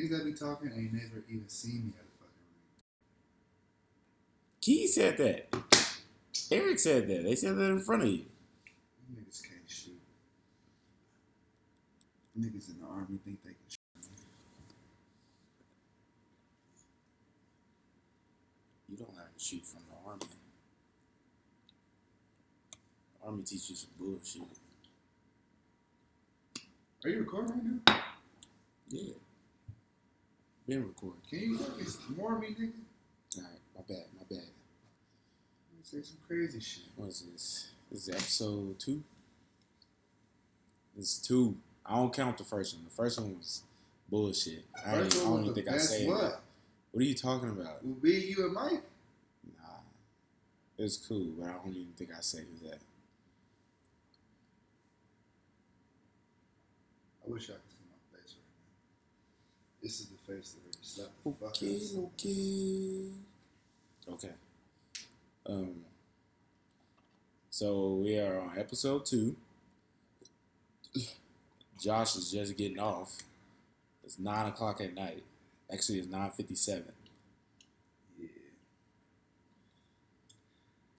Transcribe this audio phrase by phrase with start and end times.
[0.00, 2.80] Niggas that be talking ain't never even seen me at a fucking ring.
[4.62, 5.54] Key said that.
[6.50, 7.24] Eric said that.
[7.24, 8.24] They said that in front of you.
[9.10, 10.00] You niggas can't shoot.
[12.38, 13.78] Niggas in the army think they can shoot.
[18.88, 20.22] You don't have to shoot from the army.
[23.22, 24.42] Army teaches you some bullshit.
[27.04, 28.02] Are you recording right now?
[28.88, 29.12] Yeah.
[30.70, 31.20] Been recording.
[31.28, 32.70] Can you fucking more me, nigga?
[33.36, 34.46] Alright, my bad, my bad.
[35.72, 36.84] You Say some crazy shit.
[36.94, 37.70] What is this?
[37.90, 39.02] This is episode two.
[40.96, 41.56] This is two.
[41.84, 42.84] I don't count the first one.
[42.84, 43.64] The first one was
[44.08, 44.64] bullshit.
[44.86, 46.20] I, I don't was even the think I best said what?
[46.20, 46.40] that.
[46.92, 47.84] What are you talking about?
[47.84, 48.84] Will be you and Mike.
[49.58, 49.80] Nah.
[50.78, 52.78] It's cool, but I don't even think I said who that.
[57.26, 59.82] I wish I could see my face right now.
[59.82, 61.78] This is the face that really slapped the fuck Okay,
[64.08, 64.24] okay.
[64.26, 64.34] Okay.
[65.46, 65.84] Um.
[67.50, 69.36] So we are on episode two.
[71.82, 73.18] Josh is just getting off.
[74.04, 75.22] It's nine o'clock at night.
[75.72, 76.92] Actually, it's nine fifty-seven.
[78.18, 78.26] Yeah.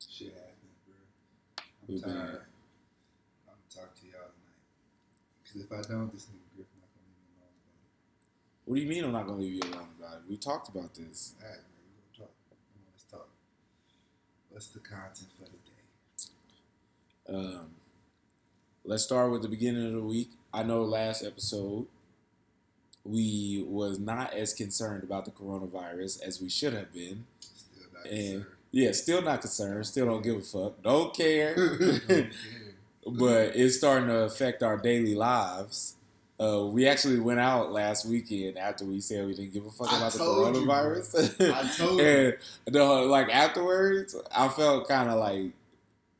[0.09, 0.95] Shit happened, bro.
[1.57, 2.45] I'm We've been- tired.
[3.47, 4.61] I'm gonna talk to y'all tonight.
[5.51, 8.83] Cause if I don't, this nigga Griffin not gonna leave me alone about What do
[8.83, 10.21] you mean I'm not gonna leave you alone about it?
[10.29, 11.33] We talked about this.
[11.43, 11.59] Alright,
[12.17, 12.37] bro, we gonna talk.
[12.47, 13.27] Come on, let's talk.
[14.49, 17.57] What's the content for the day?
[17.57, 17.71] Um,
[18.85, 20.29] let's start with the beginning of the week.
[20.53, 21.87] I know last episode
[23.03, 27.25] we was not as concerned about the coronavirus as we should have been.
[27.41, 28.45] Still not And concerned.
[28.71, 29.85] yeah, still not concerned.
[29.85, 30.81] Still don't give a fuck.
[30.81, 31.55] Don't care.
[31.77, 32.31] Don't care.
[33.05, 35.97] but it's starting to affect our daily lives.
[36.41, 39.89] Uh, we actually went out last weekend after we said we didn't give a fuck
[39.89, 41.53] about the told you, coronavirus.
[41.53, 42.33] I told you.
[42.65, 45.51] and the, like afterwards, I felt kind of like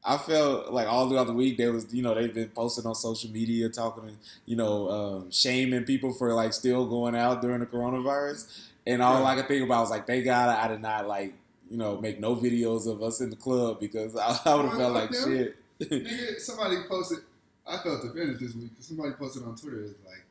[0.04, 2.96] I felt like all throughout the week there was you know they've been posting on
[2.96, 7.66] social media talking you know um, shaming people for like still going out during the
[7.66, 11.34] coronavirus, and all I could think about was like they got I did not like
[11.70, 14.78] you know make no videos of us in the club because I, I would have
[14.78, 15.24] felt like them.
[15.24, 15.58] shit.
[15.80, 17.20] Nigga, somebody posted.
[17.68, 19.82] I felt offended this week because Somebody posted on Twitter.
[19.84, 20.24] It's like,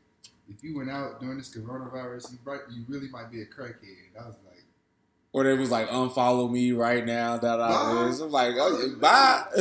[0.49, 4.19] if you went out during this coronavirus, you right, you really might be a crackhead.
[4.21, 4.65] I was like,
[5.33, 7.39] Or they was like, unfollow me right now.
[7.39, 8.21] That I was.
[8.21, 9.45] I'm like, oh, bye.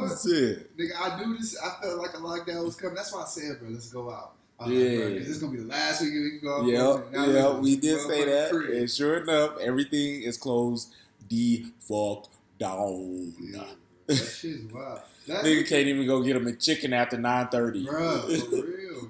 [0.00, 0.76] That's it.
[0.76, 0.90] nigga.
[0.98, 1.56] I knew this.
[1.60, 2.94] I felt like a lockdown was coming.
[2.96, 4.32] That's why I said, bro, let's go out.
[4.58, 4.88] Uh, I was Yeah.
[4.88, 6.66] like, bro, this is gonna be the last week we can go out.
[7.12, 8.52] Yep, yep, we did say that.
[8.52, 10.94] And sure enough, everything is closed
[11.28, 12.28] the fuck
[12.58, 13.34] down.
[13.40, 13.64] Yeah.
[14.06, 15.00] That shit's wild.
[15.28, 17.86] That, Nigga can't even go get him a chicken after 9.30.
[17.86, 18.26] Bro, for
[18.66, 19.08] real, bro.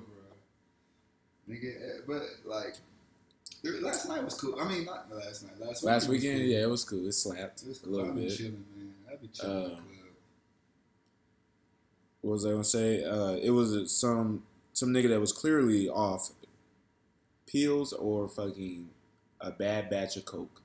[1.49, 2.77] Nigga, eh, but like,
[3.81, 4.61] last night was cool.
[4.61, 5.59] I mean, not last night.
[5.61, 6.47] Last, Last weekend, cool.
[6.49, 7.07] yeah, it was cool.
[7.07, 8.37] It slapped It was a little bit.
[8.37, 9.19] chilling, man.
[9.21, 9.85] Been chilling Um.
[12.21, 13.03] What was I gonna say?
[13.05, 16.31] Uh, it was some some nigga that was clearly off
[17.47, 18.91] pills or fucking
[19.41, 20.63] a bad batch of coke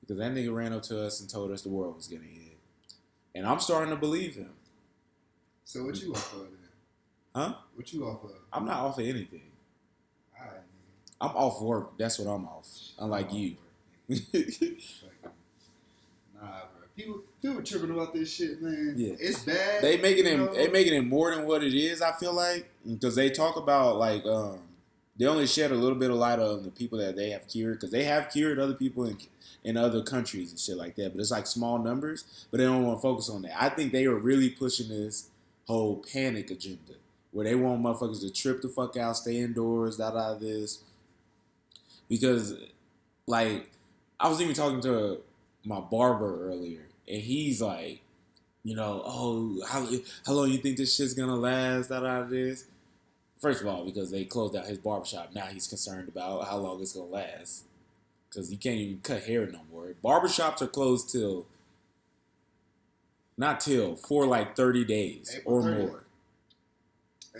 [0.00, 2.56] because that nigga ran up to us and told us the world was gonna end,
[3.34, 4.50] and I'm starting to believe him.
[5.68, 6.70] So what you off of then?
[7.34, 7.54] Huh?
[7.74, 8.30] What you off of?
[8.50, 9.42] I'm not off of anything.
[10.34, 10.62] Nigga.
[11.20, 11.98] I'm off work.
[11.98, 12.66] That's what I'm off.
[12.98, 13.56] Unlike I'm you.
[14.10, 14.82] off work, nigga.
[16.40, 16.86] Nah, bro.
[16.96, 18.94] People, people tripping about this shit, man.
[18.96, 19.12] Yeah.
[19.20, 19.82] It's bad.
[19.82, 20.54] they making it know?
[20.54, 22.00] they making it more than what it is.
[22.00, 24.60] I feel like because they talk about like um,
[25.18, 27.78] they only shed a little bit of light on the people that they have cured
[27.78, 29.18] because they have cured other people in
[29.64, 31.12] in other countries and shit like that.
[31.12, 33.62] But it's like small numbers, but they don't want to focus on that.
[33.62, 35.28] I think they are really pushing this
[35.68, 36.94] whole panic agenda
[37.30, 40.80] where they want motherfuckers to trip the fuck out, stay indoors, da da this.
[42.08, 42.54] Because
[43.26, 43.70] like
[44.18, 45.20] I was even talking to
[45.64, 48.00] my barber earlier, and he's like,
[48.64, 49.86] you know, oh, how,
[50.26, 51.88] how long you think this shit's gonna last?
[51.88, 52.64] Da da this.
[53.38, 56.80] First of all, because they closed out his barbershop, now he's concerned about how long
[56.80, 57.64] it's gonna last.
[58.28, 59.94] Because you can't even cut hair no more.
[60.04, 61.46] Barbershops are closed till,
[63.38, 65.78] not till, for like 30 days April or 30th.
[65.78, 66.04] more.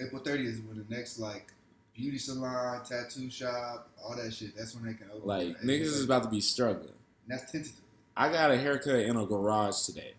[0.01, 1.53] April 30th is when the next like
[1.95, 4.57] beauty salon, tattoo shop, all that shit.
[4.57, 5.27] That's when they can open.
[5.27, 6.93] Like, April niggas is about to be struggling.
[7.29, 7.75] And that's tentative.
[8.17, 10.15] I got a haircut in a garage today.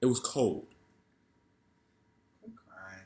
[0.00, 0.66] It was cold.
[2.44, 3.02] I'm crying.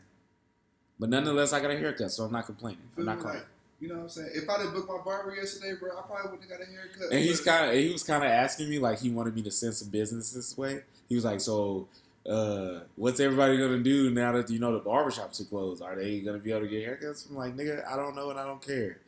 [0.98, 2.82] But nonetheless, I got a haircut, so I'm not complaining.
[2.96, 3.42] I'm not crying.
[3.80, 4.30] You know what I'm saying?
[4.34, 7.12] If I didn't book my barber yesterday, bro, I probably wouldn't have got a haircut.
[7.12, 9.50] And he's kind of he was kind of asking me like he wanted me to
[9.50, 10.82] send some business this way.
[11.08, 11.86] He was like, "So,
[12.28, 15.80] uh, what's everybody gonna do now that you know the barbershops are closed?
[15.82, 18.38] Are they gonna be able to get haircuts?" I'm like, "Nigga, I don't know and
[18.38, 18.98] I don't care."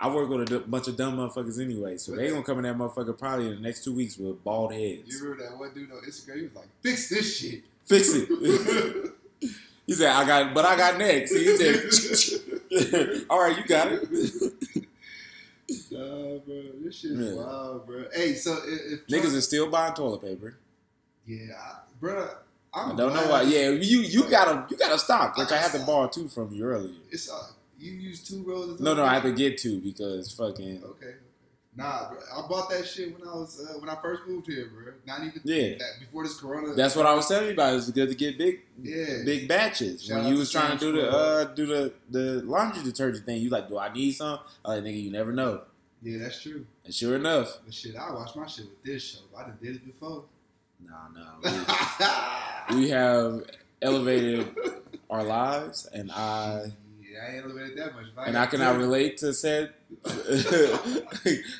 [0.00, 2.64] I work with a d- bunch of dumb motherfuckers anyway, so they gonna come in
[2.64, 5.12] that motherfucker probably in the next two weeks with bald heads.
[5.12, 6.36] You remember that one dude on Instagram?
[6.36, 8.28] He was like, "Fix this shit." Fix it.
[9.86, 12.37] he said, "I got, but I got next." He said,
[13.30, 14.08] "All right, you got it."
[15.90, 17.34] Nah, bro, this shit's Yeah.
[17.34, 18.04] wild, bro.
[18.14, 20.56] Hey, so if, if Niggas are still buying toilet paper.
[21.26, 22.26] yeah, I, bro,
[22.72, 23.42] I'm I don't know why.
[23.42, 25.36] Yeah, you you gotta you gotta stop.
[25.36, 26.94] Which I had to borrow two from you earlier.
[27.10, 27.48] It's uh,
[27.78, 28.70] you use two rolls.
[28.70, 30.82] of No, no, I had to get two because fucking?
[30.84, 31.14] Okay.
[31.78, 34.68] Nah, bro, I bought that shit when I was uh, when I first moved here,
[34.74, 34.92] bro.
[35.06, 35.78] Not even Yeah.
[35.78, 36.74] that, before this Corona.
[36.74, 37.76] that's what I was telling you about.
[37.76, 40.02] It's good to get big yeah, big batches.
[40.04, 43.40] Shout when you was trying to do the uh do the the laundry detergent thing,
[43.40, 44.40] you like, do I need some?
[44.64, 45.62] I like, nigga, you never know.
[46.02, 46.66] yeah, that's true.
[46.84, 49.20] And sure enough, But shit, I watch my shit with this show.
[49.38, 50.24] I done did it before.
[50.84, 53.42] nah, nah, we, we have
[53.80, 54.52] elevated
[55.08, 56.72] our lives, and I
[57.20, 58.06] I ain't elevated that much.
[58.06, 59.72] If and I cannot two- relate to said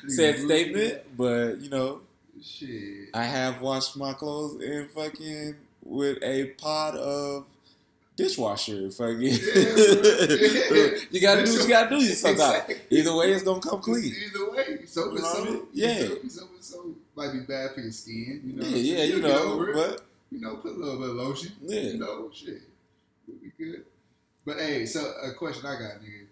[0.07, 2.01] said statement, but you know,
[2.41, 3.09] Shit.
[3.13, 7.45] I have washed my clothes in fucking with a pot of
[8.15, 8.89] dishwasher.
[8.91, 9.31] Fucking, Yeah,
[11.11, 12.39] you gotta do what you gotta do sometimes.
[12.69, 12.75] Exactly.
[12.97, 14.13] Either way, it's gonna come clean.
[14.15, 15.53] Either way, soap You is know what I mean?
[15.57, 15.69] soap.
[15.73, 15.97] Yeah.
[16.07, 16.97] Soap is soap.
[17.15, 18.41] Might be bad for your skin.
[18.45, 18.65] You know.
[18.65, 21.51] Yeah, yeah, you know, but you know, put a little bit of lotion.
[21.61, 21.81] Yeah.
[21.81, 22.61] You know, shit.
[23.27, 23.83] We'll be good.
[24.45, 26.25] But hey, so a question I got, nigga.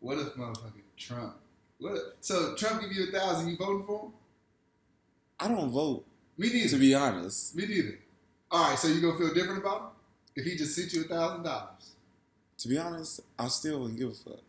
[0.00, 1.34] What if motherfucking Trump?
[1.78, 1.92] What?
[1.94, 4.12] If, so Trump give you a thousand, you voting for him?
[5.40, 6.04] I don't vote
[6.36, 6.70] Me neither.
[6.70, 7.54] to be honest.
[7.54, 7.98] Me neither.
[8.50, 9.86] All right, so you gonna feel different about him
[10.36, 11.92] if he just sent you a thousand dollars?
[12.58, 14.40] To be honest, I still wouldn't give a fuck.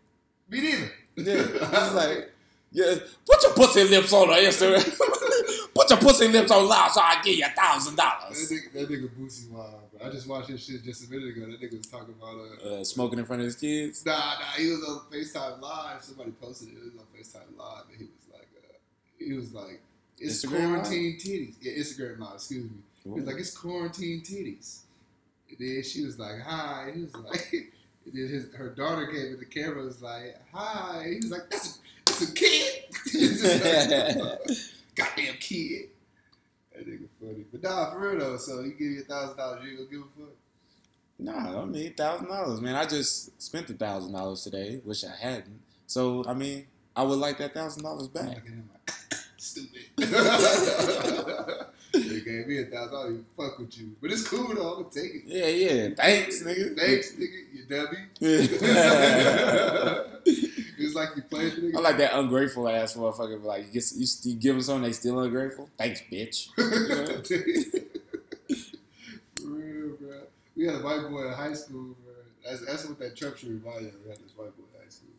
[0.50, 0.92] Me neither.
[1.16, 2.32] Yeah, it's like,
[2.72, 2.96] yeah,
[3.26, 5.74] put your pussy lips on the Instagram.
[5.76, 8.52] put your pussy lips on loud so I give you a thousand That dollars.
[8.52, 10.08] nigga, that nigga Boosie wild, bro.
[10.08, 11.46] I just watched his shit just a minute ago.
[11.50, 12.36] That nigga was talking about
[12.66, 14.06] uh, Uh, smoking in front of his kids.
[14.06, 16.04] Nah, nah, he was on FaceTime Live.
[16.04, 16.76] Somebody posted it.
[16.78, 18.78] It was on FaceTime Live, and he was like, uh,
[19.20, 19.82] he was like,
[20.18, 20.84] it's Instagram Live?
[20.84, 21.56] quarantine titties.
[21.62, 22.34] Yeah, Instagram Live.
[22.36, 22.78] Excuse me.
[23.04, 24.80] He was like, it's quarantine titties.
[25.50, 26.92] And then she was like, hi.
[26.94, 29.84] He was like, and then his her daughter came in the camera.
[29.84, 31.06] Was like, hi.
[31.10, 32.76] He was like, that's a, that's a kid.
[34.20, 34.40] Like,
[34.96, 35.90] Goddamn kid.
[36.74, 37.46] That nigga funny.
[37.52, 38.38] But nah, for real though.
[38.38, 40.36] So he give you a thousand dollars, you ain't gonna give a fuck.
[41.20, 42.76] Nah, I mean thousand dollars, man.
[42.76, 45.62] I just spent a thousand dollars today, which I hadn't.
[45.88, 48.36] So I mean, I would like that thousand dollars back.
[48.36, 48.96] looking at him like,
[49.38, 49.86] stupid.
[52.30, 53.96] gave me a thousand dollars, even fuck with you.
[54.02, 55.24] But it's cool though, I'm gonna take it.
[55.26, 55.90] Yeah, yeah.
[55.96, 56.78] Thanks, nigga.
[56.78, 57.98] Thanks, nigga, you dummy.
[58.22, 61.82] I it's like you played the nigga.
[61.82, 63.44] like that ungrateful ass motherfucker.
[63.44, 65.70] Like you, get, you, you give them something, they still ungrateful.
[65.78, 66.50] Thanks, bitch.
[69.36, 70.22] For real, bro.
[70.56, 72.14] We had a white boy in high school, bro.
[72.46, 73.96] That's, that's what that Trump shit reminded me of.
[74.04, 75.10] We had this white boy in high school.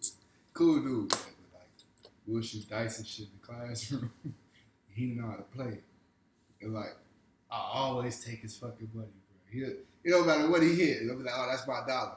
[0.53, 1.21] Cool dude, man,
[1.53, 4.11] but like, we'll shoot dice and shit in the classroom.
[4.95, 5.79] he didn't know how to play.
[6.63, 6.97] And like,
[7.51, 9.53] I always take his fucking money, bro.
[9.53, 11.03] He, it don't matter what he hit.
[11.03, 12.17] It'll be like, oh, that's my dollar.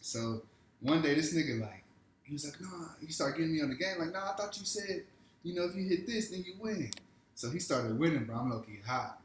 [0.00, 0.42] So
[0.80, 1.84] one day, this nigga like,
[2.24, 2.86] he was like, nah.
[3.04, 3.98] He started getting me on the game.
[3.98, 5.04] Like, nah, I thought you said,
[5.42, 6.90] you know, if you hit this, then you win.
[7.34, 8.36] So he started winning, bro.
[8.36, 9.18] I'm low key hot.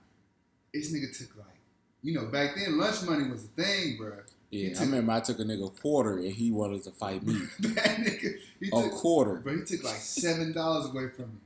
[0.74, 1.56] This nigga took like,
[2.04, 4.14] you know, back then lunch money was a thing, bro.
[4.50, 7.34] Yeah, I remember I took a nigga a quarter and he wanted to fight me.
[7.60, 9.36] that nigga, he A took, quarter.
[9.36, 11.40] bro, he took like seven dollars away from me.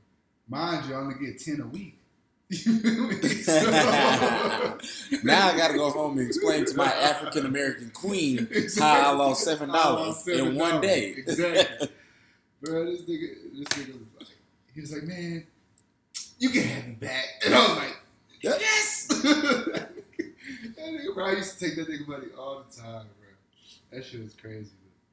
[0.48, 1.98] Mind you, I only get ten a week.
[2.52, 3.28] You feel me?
[3.42, 3.70] So-
[5.22, 8.82] now I gotta go home and explain to my African American queen Exactly.
[8.82, 11.14] how I lost seven dollars in one day.
[11.16, 11.88] Exactly.
[12.60, 14.28] bro, this nigga, this nigga was like,
[14.74, 15.46] he was like, man,
[16.38, 17.24] you can have me back.
[17.46, 17.96] And I was like,
[18.42, 19.06] yes.
[19.08, 19.88] that
[20.78, 23.28] nigga, bro, I used to take that nigga money all the time, bro.
[23.92, 24.70] That shit was crazy.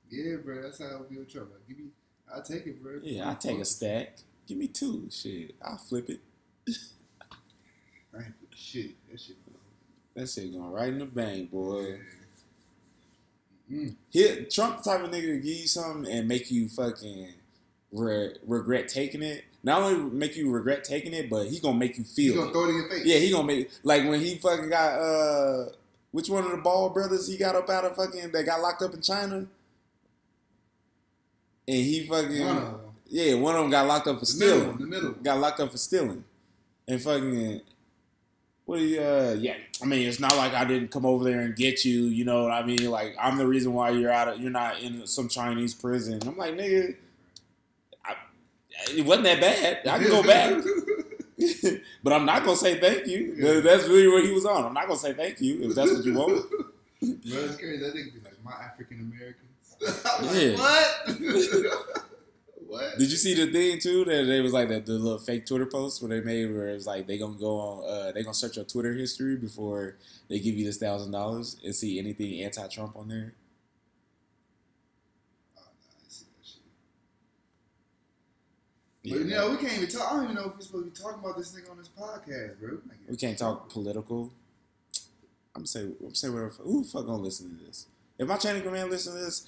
[0.10, 1.52] But yeah, bro, that's how I be with trouble.
[1.68, 1.86] Give me,
[2.34, 3.00] I'll take it, bro.
[3.02, 4.18] Yeah, I take a stack.
[4.46, 5.08] Give me two.
[5.10, 6.20] Shit, I'll flip it.
[8.56, 8.92] Shit.
[9.10, 9.36] That shit.
[10.16, 12.00] That shit going right in the bank, boy.
[13.72, 13.96] Mm.
[14.10, 17.34] He, Trump type of nigga to give you something and make you fucking
[17.92, 19.46] re- regret taking it.
[19.64, 22.54] Not only make you regret taking it, but he gonna make you feel gonna it.
[22.54, 23.06] throw it in your face?
[23.06, 25.70] Yeah, he gonna make like when he fucking got uh
[26.12, 28.82] which one of the Ball brothers he got up out of fucking that got locked
[28.82, 29.36] up in China?
[31.68, 32.80] And he fucking One of them.
[33.08, 34.68] yeah, one of them got locked up for The stealing.
[34.70, 34.78] one.
[34.80, 35.12] The middle.
[35.12, 36.24] Got locked up for stealing.
[36.88, 37.62] And fucking
[38.70, 41.40] what do you uh yeah, I mean it's not like I didn't come over there
[41.40, 42.92] and get you, you know what I mean?
[42.92, 46.20] Like I'm the reason why you're out of you're not in some Chinese prison.
[46.28, 46.96] I'm like, nigga,
[48.06, 48.14] I,
[48.96, 49.88] it wasn't that bad.
[49.88, 50.64] I can go back.
[52.04, 53.34] but I'm not gonna say thank you.
[53.40, 53.60] Yeah.
[53.62, 54.64] That's really what he was on.
[54.64, 56.48] I'm not gonna say thank you if that's what you want.
[56.52, 56.70] Bro,
[57.02, 57.78] it's crazy.
[57.78, 59.46] That nigga be like, my African Americans.
[60.32, 60.58] Yeah.
[60.58, 61.20] What?
[63.00, 65.66] Did you see the thing too that they was like the, the little fake Twitter
[65.66, 68.34] post where they made where it was like they gonna go on uh they gonna
[68.34, 69.96] search your Twitter history before
[70.28, 73.36] they give you this thousand dollars and see anything anti Trump on there?
[75.58, 76.62] Oh, nah, I see that shit.
[79.04, 80.12] But you know, we can't even talk.
[80.12, 81.90] I don't even know if we're supposed to be talking about this nigga on this
[81.98, 82.80] podcast, bro.
[83.08, 84.30] We can't talk political.
[85.56, 86.52] I'm say I'm say whatever.
[86.64, 87.86] Who the fuck gonna listen to this?
[88.18, 89.48] If my channel command listen to this,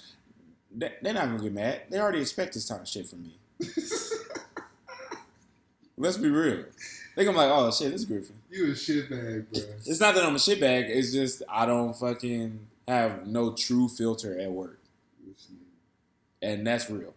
[0.74, 1.82] they, they're not gonna get mad.
[1.90, 3.36] They already expect this type of shit from me.
[5.96, 6.64] Let's be real.
[7.14, 8.36] They gonna be like, oh shit, this is Griffin.
[8.50, 9.62] you a shitbag, bro.
[9.86, 10.88] It's not that I'm a shitbag.
[10.88, 14.80] It's just I don't fucking have no true filter at work,
[16.40, 17.12] and that's real.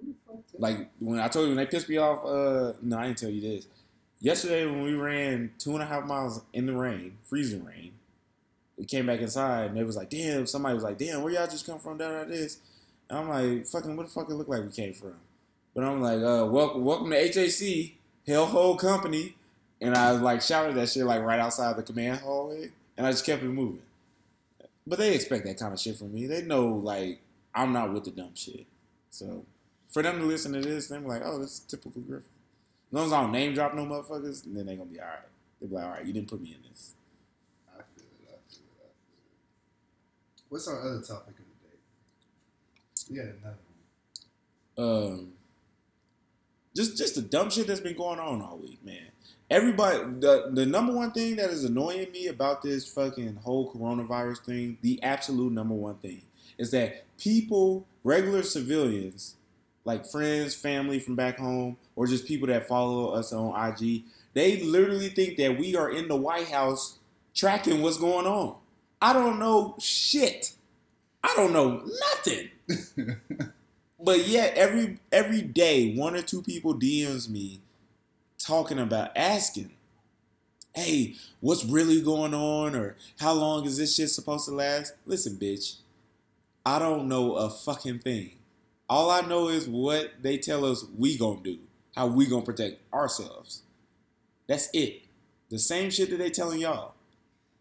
[0.00, 2.24] Who the fuck that- Like when I told you when they pissed me off.
[2.24, 3.68] Uh, no, I didn't tell you this.
[4.20, 7.92] Yesterday when we ran two and a half miles in the rain, freezing rain,
[8.76, 10.44] we came back inside and it was like, damn.
[10.48, 11.98] Somebody was like, damn, where y'all just come from?
[11.98, 12.58] Down like this.
[13.08, 15.16] And I'm like, fucking, what the fuck it look like we came from?
[15.74, 17.92] But I'm like, uh, welcome, welcome to HAC,
[18.26, 19.34] Hellhole Company,
[19.80, 23.24] and I like shouted that shit like right outside the command hallway, and I just
[23.24, 23.82] kept it moving.
[24.86, 26.26] But they expect that kind of shit from me.
[26.26, 27.20] They know like
[27.54, 28.66] I'm not with the dumb shit.
[29.08, 29.44] So
[29.88, 32.28] for them to listen to this, they're like, oh, this is typical Griffin.
[32.90, 35.18] As long as I don't name drop no motherfuckers, then they're gonna be all right.
[35.60, 36.94] They'll be like, all right, you didn't put me in this.
[37.68, 38.28] I feel it.
[38.28, 38.80] I feel it.
[38.80, 40.44] I feel it.
[40.48, 41.37] What's our other topic
[44.76, 44.86] one.
[45.12, 45.32] um,
[46.74, 49.10] just just the dumb shit that's been going on all week, man.
[49.50, 54.44] Everybody, the the number one thing that is annoying me about this fucking whole coronavirus
[54.44, 56.22] thing, the absolute number one thing,
[56.58, 59.36] is that people, regular civilians,
[59.84, 64.60] like friends, family from back home, or just people that follow us on IG, they
[64.62, 66.98] literally think that we are in the White House
[67.34, 68.56] tracking what's going on.
[69.00, 70.52] I don't know shit.
[71.22, 71.82] I don't know
[72.14, 72.50] nothing.
[74.00, 77.60] But yet every every day, one or two people DMs me
[78.38, 79.70] talking about asking,
[80.74, 85.36] "Hey, what's really going on?" or "How long is this shit supposed to last?" Listen,
[85.36, 85.76] bitch,
[86.64, 88.36] I don't know a fucking thing.
[88.88, 91.58] All I know is what they tell us we gonna do,
[91.96, 93.62] how we gonna protect ourselves.
[94.46, 95.02] That's it.
[95.50, 96.94] The same shit that they telling y'all.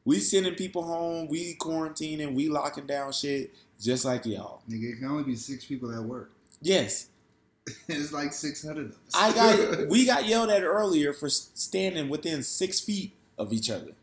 [0.08, 4.62] We sending people home, we quarantining, we locking down shit, just like y'all.
[4.70, 6.32] Nigga, it can only be six people at work.
[6.62, 7.10] Yes,
[7.90, 8.98] it's like 600 of us.
[9.14, 13.96] I got we got yelled at earlier for standing within six feet of each other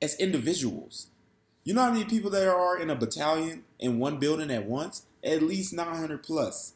[0.00, 1.08] as individuals.
[1.62, 5.02] You know how many people there are in a battalion in one building at once?
[5.22, 6.72] At least 900 plus.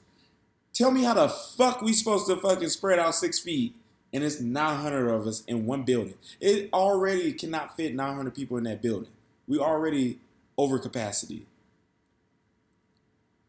[0.75, 3.75] Tell me how the fuck we supposed to fucking spread out six feet
[4.13, 6.15] and it's 900 of us in one building.
[6.41, 9.11] It already cannot fit 900 people in that building.
[9.47, 10.19] We already
[10.57, 11.47] over capacity.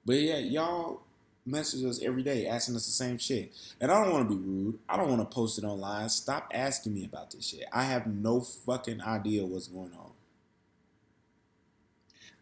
[0.06, 1.02] But yeah, y'all
[1.46, 3.54] message us every day asking us the same shit.
[3.80, 4.80] And I don't want to be rude.
[4.88, 6.10] I don't want to post it online.
[6.10, 7.66] Stop asking me about this shit.
[7.72, 10.12] I have no fucking idea what's going on.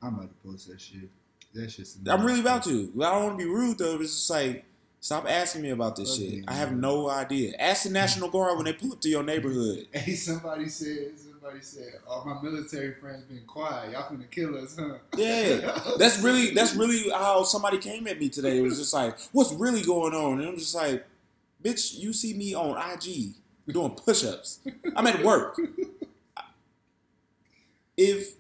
[0.02, 1.10] I'm about to post that shit.
[1.54, 1.98] That shit's.
[2.08, 2.92] I'm really about to.
[2.96, 4.00] I don't want to be rude though.
[4.00, 4.66] It's just like
[5.02, 6.46] stop asking me about this Okay, shit.
[6.48, 7.54] I have no idea.
[7.60, 9.88] Ask the National Guard when they pull up to your neighborhood.
[9.94, 11.12] Hey, somebody said.
[11.18, 11.96] Somebody said.
[12.08, 13.92] All my military friends been quiet.
[13.92, 14.96] Y'all finna kill us, huh?
[15.18, 18.60] Yeah, that's really that's really how somebody came at me today.
[18.60, 20.40] It was just like, what's really going on?
[20.40, 21.06] And I'm just like,
[21.64, 23.34] bitch, you see me on IG
[23.68, 24.60] doing push-ups.
[24.96, 25.60] I'm at work.
[27.98, 28.36] If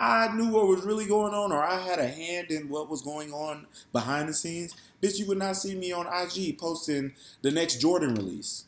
[0.00, 3.02] I knew what was really going on or I had a hand in what was
[3.02, 7.50] going on behind the scenes, bitch, you would not see me on IG posting the
[7.50, 8.64] next Jordan release.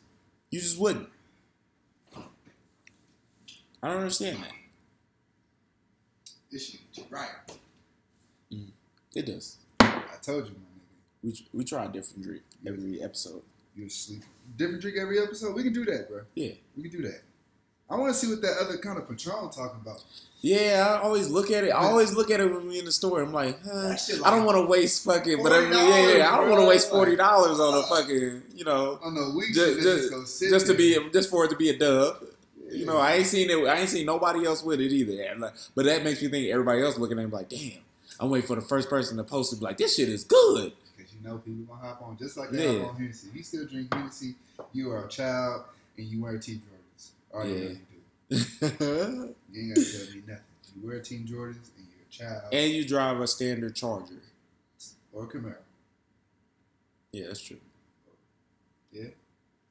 [0.51, 1.09] You just wouldn't.
[3.81, 4.51] I don't understand that.
[6.51, 7.29] This shit get you right.
[8.53, 8.69] Mm-hmm.
[9.15, 9.57] It does.
[9.79, 11.41] I told you, my nigga.
[11.51, 13.41] We, we try a different drink every episode.
[13.75, 14.21] You're asleep.
[14.55, 15.55] Different drink every episode.
[15.55, 16.21] We can do that, bro.
[16.35, 16.51] Yeah.
[16.77, 17.23] We can do that.
[17.89, 20.03] I want to see what that other kind of Patron talking about.
[20.41, 21.69] Yeah, I always look at it.
[21.69, 23.21] I always look at it when we in the store.
[23.21, 26.37] I'm like, huh, I don't want to waste fucking, but I mean, yeah, yeah, I
[26.37, 29.81] don't want to waste forty dollars on a fucking, you know, Oh no, we just,
[29.81, 32.17] just, just, just to be, just for it to be a dub.
[32.69, 33.67] You know, I ain't seen it.
[33.67, 35.51] I ain't seen nobody else with it either.
[35.75, 37.79] But that makes me think everybody else looking at it like, damn.
[38.19, 40.73] I'm waiting for the first person to post it, be like, this shit is good.
[40.97, 42.79] Because you know people gonna hop on just like they Yeah.
[42.85, 43.27] hop on Hennessy.
[43.33, 44.35] You still drink Hennessy,
[44.73, 45.63] you are a child,
[45.97, 46.72] and you wear Team Jordans.
[47.33, 47.59] All you Yeah.
[47.59, 47.79] really
[48.29, 49.35] do.
[49.51, 50.43] You ain't gotta tell me nothing.
[50.81, 54.21] You wear Team Jordans, and you're a child and you drive a standard Charger.
[55.11, 55.55] or Camaro.
[57.11, 57.57] Yeah, that's true.
[58.91, 59.09] Yeah.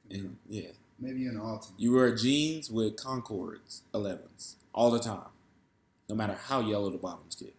[0.09, 1.71] And yeah, Maybe an Altima.
[1.77, 5.27] You wear jeans with Concords 11s all the time,
[6.07, 7.53] no matter how yellow the bottoms get.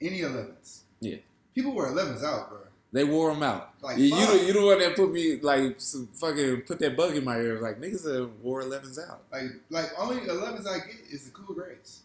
[0.00, 0.80] Any 11s.
[1.00, 1.16] Yeah.
[1.54, 2.58] People wear 11s out, bro.
[2.90, 3.74] They wore them out.
[3.82, 4.32] Like, you, you, fuck.
[4.32, 5.78] the, you the one that put me like
[6.14, 7.60] fucking put that bug in my ear.
[7.60, 9.22] Like niggas that wore 11s out.
[9.30, 12.00] Like, like only 11s I get is the Cool Grays.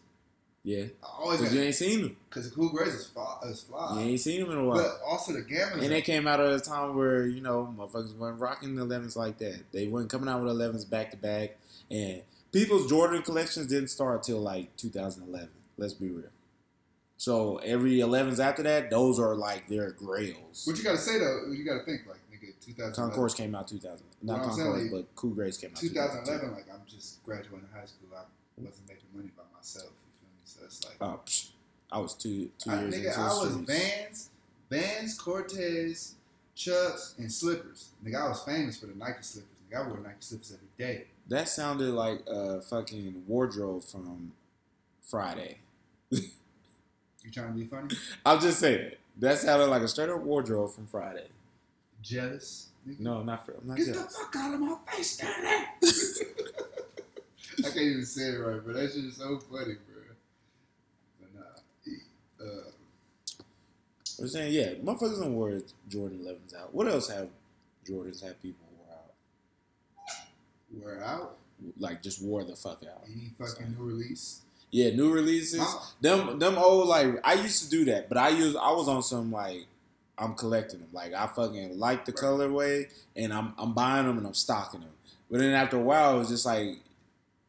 [0.62, 2.16] Yeah, I always because you ain't seen them.
[2.28, 3.38] because the Cool Grays is fly.
[3.44, 4.00] Is fly.
[4.00, 4.78] You ain't seen them in a while.
[4.78, 5.82] But also the Gammas.
[5.82, 9.14] And they came out at a time where, you know, motherfuckers weren't rocking the 11s
[9.14, 9.64] like that.
[9.72, 11.58] They weren't coming out with 11s back to back.
[11.90, 15.50] And people's Jordan collections didn't start till like 2011.
[15.76, 16.30] Let's be real.
[17.24, 20.66] So every 11s after that, those are like their grails.
[20.66, 21.50] what you gotta say though?
[21.50, 22.92] You gotta think like nigga, 2011.
[22.94, 24.04] Concords came out 2000.
[24.20, 26.52] Not What Concords, like, but Cool Grays came out 2011.
[26.52, 28.08] Like I'm just graduating high school.
[28.12, 28.24] I
[28.58, 29.86] wasn't making money by myself.
[29.86, 30.42] You feel me?
[30.44, 30.96] So it's like.
[31.00, 31.48] Oh, psh,
[31.90, 33.72] I was two two I, years nigga, into I was streets.
[33.72, 34.30] Vans,
[34.68, 36.14] Vans, Cortez,
[36.54, 37.88] Chucks, and slippers.
[38.04, 39.50] Nigga, I was famous for the Nike slippers.
[39.72, 41.04] Nigga, I wore Nike slippers every day.
[41.28, 44.32] That sounded like a fucking wardrobe from
[45.00, 45.60] Friday.
[47.34, 47.96] Trying to be funny?
[48.24, 48.98] I'll just say that.
[49.18, 51.26] That sounded like a straight up wardrobe from Friday.
[52.00, 52.68] Jealous?
[52.86, 53.00] Nigga?
[53.00, 55.48] No, not for, I'm not Get the fuck out of my face, Stanley!
[57.58, 60.02] I can't even say it right, but that shit is so funny, bro.
[61.20, 62.46] But nah.
[62.46, 62.70] Uh,
[64.20, 66.72] I'm saying, yeah, motherfuckers don't wear Jordan 11s out.
[66.72, 67.30] What else have
[67.88, 71.00] Jordans have people wear out?
[71.00, 71.36] wear out.
[71.78, 73.02] Like, just wore the fuck out.
[73.06, 74.43] Any fucking new release.
[74.74, 75.60] Yeah, new releases.
[75.60, 75.82] Mama.
[76.00, 79.04] Them, them old like I used to do that, but I use I was on
[79.04, 79.66] some like
[80.18, 80.88] I'm collecting them.
[80.92, 82.20] Like I fucking like the Right.
[82.20, 84.90] colorway, and I'm I'm buying them and I'm stocking them.
[85.30, 86.80] But then after a while, it was just like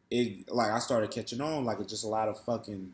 [0.08, 1.64] it like I started catching on.
[1.64, 2.92] Like it's just a lot of fucking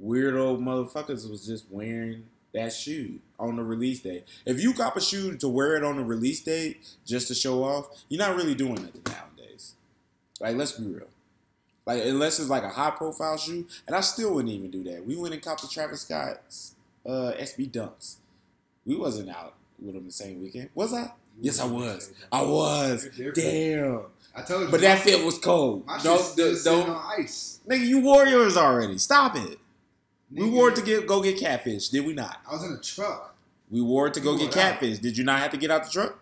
[0.00, 4.22] weirdo motherfuckers was just wearing that shoe on the release date.
[4.46, 7.64] If you cop a shoe to wear it on the release date just to show
[7.64, 9.74] off, you're not really doing nothing nowadays.
[10.38, 11.08] Like let's be real.
[11.86, 15.04] Like unless it's like a high profile shoe, and I still wouldn't even do that.
[15.04, 16.74] We went and copped the Travis Scott's
[17.06, 18.16] uh, SB Dunks.
[18.86, 21.12] We wasn't out with them the same weekend, was I?
[21.40, 22.12] Yes, I was.
[22.30, 23.08] I was.
[23.34, 24.02] Damn.
[24.36, 24.68] I told you.
[24.68, 25.84] But that fit was cold.
[25.86, 27.60] My Don't, don't, don't- on ice.
[27.68, 28.98] nigga, you wore yours already.
[28.98, 29.58] Stop it.
[30.32, 32.40] We wore it to get go get catfish, did we not?
[32.48, 33.36] I was in a truck.
[33.70, 34.62] We wore it to go get it out.
[34.80, 34.98] catfish.
[34.98, 36.18] Did you not have to get out the truck?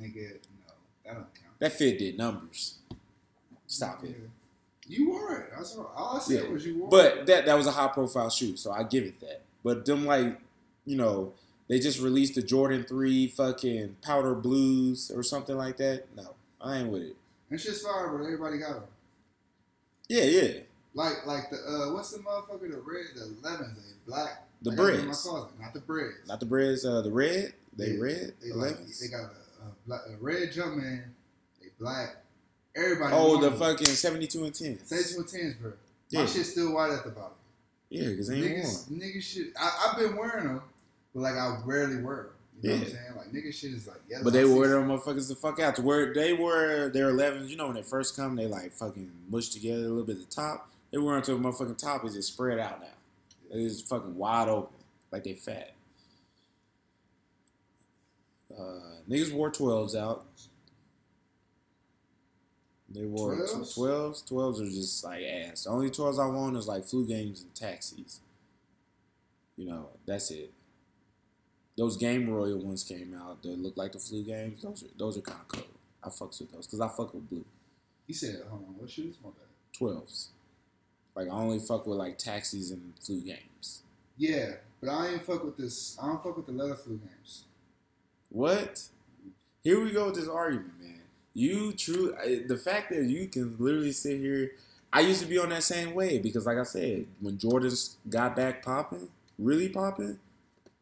[0.00, 0.72] Nigga, no.
[1.04, 1.58] That don't count.
[1.58, 2.76] That fit did numbers.
[3.66, 4.16] Stop it.
[4.90, 5.50] You wore it.
[5.56, 6.50] That's all, all I said Yeah.
[6.50, 6.90] was you wore it.
[6.90, 9.42] But that that was a high profile shoe, so I give it that.
[9.62, 10.40] But them like,
[10.84, 11.32] you know,
[11.68, 16.04] they just released the Jordan three fucking powder blues or something like that.
[16.16, 17.16] No, I ain't with it.
[17.50, 18.82] It's just fire, but everybody got them.
[20.08, 20.60] Yeah, yeah.
[20.94, 22.70] Like, like the uh, what's the motherfucker?
[22.72, 24.44] The red, the lemons, they black.
[24.62, 25.22] The I got them in my breads.
[25.22, 26.14] closet, not the breads.
[26.26, 27.52] Not the breads, uh the red.
[27.76, 28.32] They Yeah, red.
[28.42, 29.00] They like, 11s?
[29.00, 31.04] they got a, a, black, a red Jumpman.
[31.62, 32.16] They black.
[32.82, 33.14] Everybody.
[33.16, 34.78] oh, the fucking seventy two and ten.
[34.84, 35.70] Seventy-two and tens, bro.
[36.12, 36.26] My Yeah.
[36.26, 37.32] shit's still white at the bottom.
[37.90, 39.00] Yeah, because ain't Niggas, warm.
[39.00, 39.46] niggas shit.
[39.58, 40.62] I, I've been wearing them,
[41.14, 42.26] but like I rarely wear them.
[42.62, 42.94] You know what I'm Yeah.
[42.94, 43.16] saying?
[43.16, 44.24] Like nigga shit is like yellow.
[44.24, 47.48] But they wore them motherfuckers the fuck out to where they were their 11s.
[47.48, 50.28] You know when they first come, they like fucking mush together a little bit at
[50.28, 50.70] the top.
[50.92, 52.86] They were until the motherfucking top is just spread out now.
[53.52, 54.76] It's fucking wide open,
[55.10, 55.72] like they fat.
[58.56, 60.26] Uh, niggas wore 12s out.
[62.90, 63.76] They wore 12s?
[63.76, 64.28] 12s.
[64.28, 65.64] 12s are just like ass.
[65.64, 68.20] The only 12s I want is like flu games and taxis.
[69.56, 70.50] You know, that's it.
[71.76, 74.62] Those Game Royal ones came out that look like the flu games.
[74.62, 75.64] Those are those are kind of cool.
[76.02, 77.44] I fucks with those because I fuck with blue.
[78.06, 79.16] He said, "Hold on, what shoes?
[79.22, 80.28] My bad." 12s.
[81.14, 83.82] Like I only fuck with like taxis and flu games.
[84.16, 85.96] Yeah, but I ain't fuck with this.
[86.02, 87.44] I don't fuck with the leather flu games.
[88.30, 88.82] What?
[89.62, 90.99] Here we go with this argument, man.
[91.34, 92.14] You true
[92.46, 94.52] the fact that you can literally sit here.
[94.92, 98.34] I used to be on that same way because, like I said, when Jordans got
[98.34, 100.18] back popping, really popping,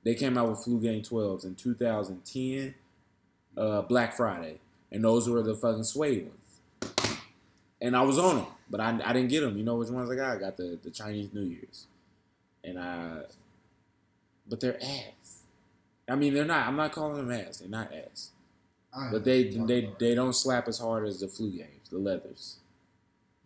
[0.03, 2.75] they came out with flu game 12s in 2010,
[3.59, 7.19] uh, Black Friday, and those were the fucking suede ones.
[7.83, 9.59] And I was on them, but I, I didn't get them.
[9.59, 10.37] You know which ones I got?
[10.37, 11.87] I got the the Chinese New Year's,
[12.65, 13.23] and I.
[14.49, 15.43] But they're ass.
[16.09, 16.67] I mean, they're not.
[16.67, 17.59] I'm not calling them ass.
[17.59, 18.31] They're not ass.
[18.93, 22.57] But they they about they don't slap as hard as the flu games, the leathers.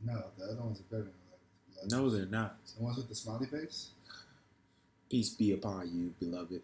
[0.05, 2.03] No, the other ones are better than the leather.
[2.03, 2.57] No, they're not.
[2.77, 3.91] The ones with the smiley face.
[5.11, 6.63] Peace be upon you, beloved,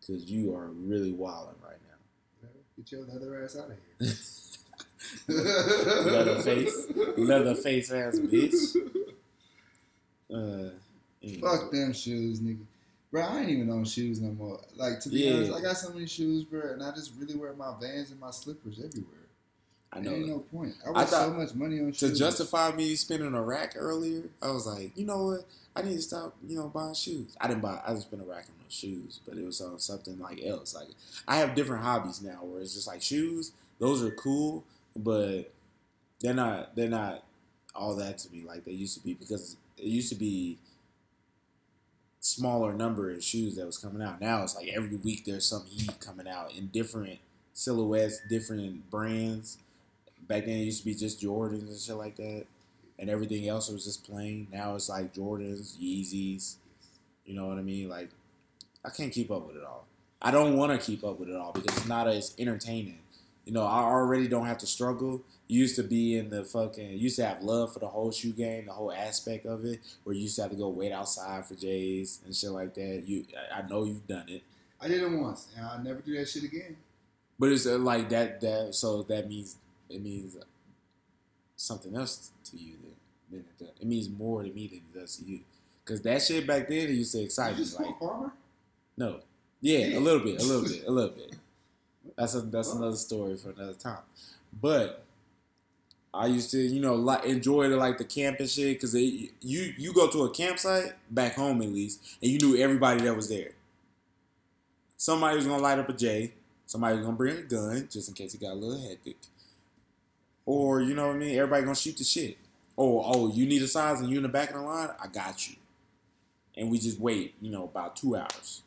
[0.00, 2.48] because you are really wilding right now.
[2.76, 4.14] Get your leather ass out of here.
[6.12, 8.76] leather face, leather face ass bitch.
[10.32, 10.70] Uh,
[11.22, 11.40] anyway.
[11.42, 12.64] Fuck them shoes, nigga.
[13.12, 14.60] Bro, I ain't even on shoes no more.
[14.74, 15.34] Like to be Yeah.
[15.34, 18.18] honest, I got so many shoes, bro, and I just really wear my Vans and
[18.18, 19.18] my slippers everywhere.
[19.92, 20.74] I There ain't no point.
[20.86, 22.10] I I so much money on shoes.
[22.12, 25.44] To justify me spending a rack earlier, I was like, you know what?
[25.76, 27.36] I need to stop, you know, buying shoes.
[27.38, 27.82] I didn't buy.
[27.86, 30.74] I just spent a rack on those shoes, but it was on something like else.
[30.74, 30.88] Like
[31.28, 33.52] I have different hobbies now, where it's just like shoes.
[33.78, 34.64] Those are cool,
[34.96, 35.52] but
[36.22, 36.74] they're not.
[36.76, 37.24] They're not
[37.74, 40.58] all that to me like they used to be because it used to be
[42.22, 44.20] smaller number of shoes that was coming out.
[44.20, 47.18] Now it's like every week there's some heat coming out in different
[47.52, 49.58] silhouettes, different brands.
[50.28, 52.46] Back then it used to be just Jordans and shit like that,
[52.98, 54.46] and everything else was just plain.
[54.52, 56.56] Now it's like Jordans, Yeezys.
[57.26, 57.88] You know what I mean?
[57.88, 58.10] Like
[58.84, 59.86] I can't keep up with it all.
[60.22, 63.00] I don't want to keep up with it all because it's not as entertaining.
[63.44, 65.22] You know, I already don't have to struggle.
[65.48, 68.32] You used to be in the fucking, used to have love for the whole shoe
[68.32, 71.44] game, the whole aspect of it, where you used to have to go wait outside
[71.44, 73.02] for J's and shit like that.
[73.06, 73.24] You,
[73.54, 74.42] I know you've done it,
[74.80, 76.76] I did it once, and I'll never do that shit again.
[77.38, 78.40] but it's uh, like that.
[78.40, 79.56] That so that means
[79.90, 80.36] it means
[81.56, 82.76] something else to you.
[82.82, 82.92] Then,
[83.30, 83.68] than it, does.
[83.80, 85.40] it means more to me than it does to you.
[85.84, 87.64] Cause that shit back then it used to excite You me.
[87.64, 88.32] just Like Palmer?
[88.96, 89.20] No.
[89.60, 91.34] Yeah, a little bit, a little bit, a little bit.
[92.16, 94.02] That's a that's another story for another time.
[94.60, 95.04] But
[96.14, 99.30] I used to, you know, like enjoy the like the camp and shit because you
[99.40, 103.28] you go to a campsite back home at least, and you knew everybody that was
[103.28, 103.52] there.
[104.96, 106.34] Somebody was gonna light up a J.
[106.66, 109.16] Somebody was gonna bring a gun just in case it got a little hectic.
[110.44, 111.36] Or you know what I mean?
[111.36, 112.36] Everybody gonna shoot the shit.
[112.76, 114.90] Or oh, you need a size and you in the back of the line?
[115.02, 115.56] I got you.
[116.56, 118.62] And we just wait, you know, about two hours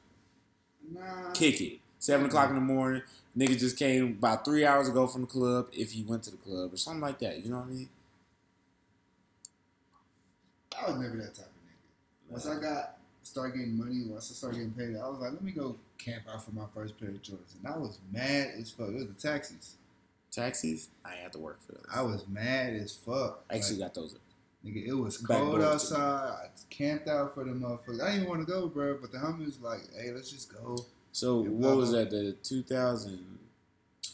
[0.92, 1.32] Nah.
[1.34, 1.80] kick it.
[2.00, 3.02] Seven o'clock in the morning.
[3.38, 6.38] Nigga just came about three hours ago from the club, if he went to the
[6.38, 7.44] club or something like that.
[7.44, 7.90] You know what I mean?
[10.78, 12.32] I was never that type of nigga.
[12.32, 15.44] Once I got start getting money, once I started getting paid, I was like, let
[15.44, 17.56] me go camp out for my first pair of Jordans.
[17.64, 18.90] And I was mad as fuck.
[18.90, 19.76] It was the taxis.
[20.32, 21.86] Taxis, I had to work for those.
[21.94, 23.44] I was mad as fuck.
[23.50, 24.16] I actually Like, got those.
[24.66, 25.66] nigga, it was cold door too.
[25.66, 26.34] outside.
[26.34, 28.02] I camped out for the motherfuckers.
[28.02, 28.98] I didn't even want to go, bro.
[29.00, 30.86] But the homies was like, hey, let's just go.
[31.16, 32.10] So Yeah, what was that?
[32.10, 33.40] The 2000,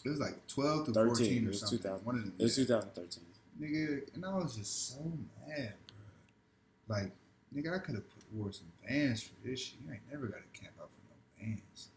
[0.05, 1.77] It was like 12 to 13, 14 it or was something.
[1.79, 2.05] 2000.
[2.05, 2.33] One of them.
[2.37, 3.23] it was 2013.
[3.59, 4.99] nigga, and I was just so
[5.47, 6.95] mad, bro.
[6.95, 7.11] Like,
[7.55, 9.79] nigga, I could have put wore some Vans for this shit.
[9.83, 11.89] You ain't never got to camp out for no Vans.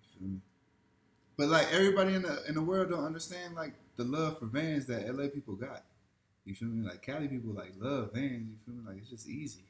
[0.00, 0.40] You feel me?
[1.36, 4.86] But like everybody in the in the world don't understand like the love for vans
[4.86, 5.84] that LA people got.
[6.46, 6.84] You feel me?
[6.84, 8.48] Like Cali people like love vans.
[8.48, 8.82] You feel me?
[8.88, 9.66] Like it's just easy.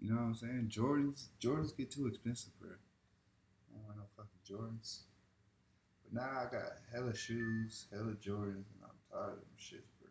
[0.00, 0.72] You know what I'm saying?
[0.74, 2.70] Jordans, Jordans get too expensive, bro.
[2.70, 5.00] I don't want no fucking Jordans.
[6.04, 10.10] But now I got hella shoes, hella Jordans, and I'm tired of them shit, bro.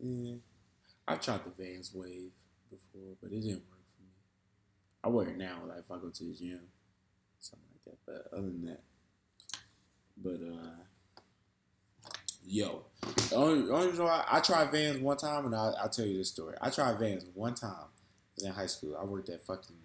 [0.00, 0.36] Yeah.
[1.08, 2.32] I tried the Vans wave
[2.70, 4.10] before, but it didn't work for me.
[5.04, 6.60] I wear it now, like if I go to the gym,
[7.40, 7.98] something like that.
[8.06, 8.82] But other than that,
[10.16, 10.84] but uh,
[12.44, 12.84] yo,
[13.30, 16.18] the only, only reason why I tried Vans one time, and I'll, I'll tell you
[16.18, 16.56] this story.
[16.60, 17.86] I tried Vans one time.
[18.38, 18.96] In high school.
[18.98, 19.76] I worked at fucking.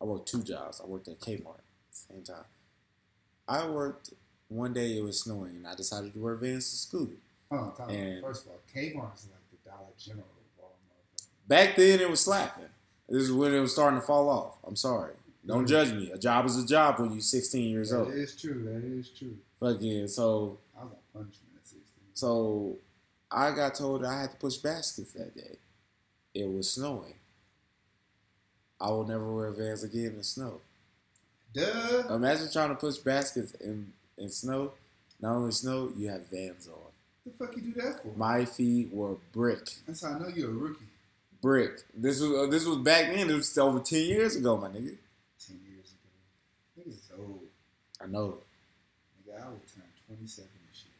[0.00, 0.80] I worked two jobs.
[0.82, 2.44] I worked at Kmart at the same time.
[3.46, 4.10] I worked
[4.48, 4.96] one day.
[4.98, 7.08] It was snowing, and I decided to wear Vans to school.
[7.50, 7.72] On.
[7.90, 10.24] And- First of all, Kmart's like the Dollar General
[10.58, 10.76] of all.
[11.48, 12.68] Back then, it was slapping.
[13.08, 14.58] This is when it was starting to fall off.
[14.64, 15.14] I'm sorry.
[15.44, 15.68] Don't Mhm.
[15.68, 16.12] judge me.
[16.12, 18.12] A job is a job when you're 16 years That old.
[18.14, 18.62] is true.
[18.64, 19.36] That is true.
[19.58, 21.82] Fucking so I was on punishment at 16.
[22.14, 22.78] so.
[23.32, 25.56] I got told that I had to push baskets that day.
[26.34, 27.14] It was snowing.
[28.80, 30.60] I will never wear Vans again in snow.
[31.52, 32.04] Duh.
[32.14, 34.72] Imagine trying to push baskets in in snow.
[35.20, 36.92] Not only snow, you have Vans on.
[37.26, 38.08] the fuck you do that for?
[38.16, 40.84] My feet were brick, That's how I know you're a rookie.
[41.42, 41.82] brick.
[41.94, 43.28] This was uh, this was back then.
[43.28, 44.96] It was over 10 years ago, my nigga.
[45.46, 46.10] 10 years ago.
[46.78, 47.40] Niggas is old.
[48.02, 48.38] I know.
[49.28, 50.94] Nigga, I will turn 27 this year.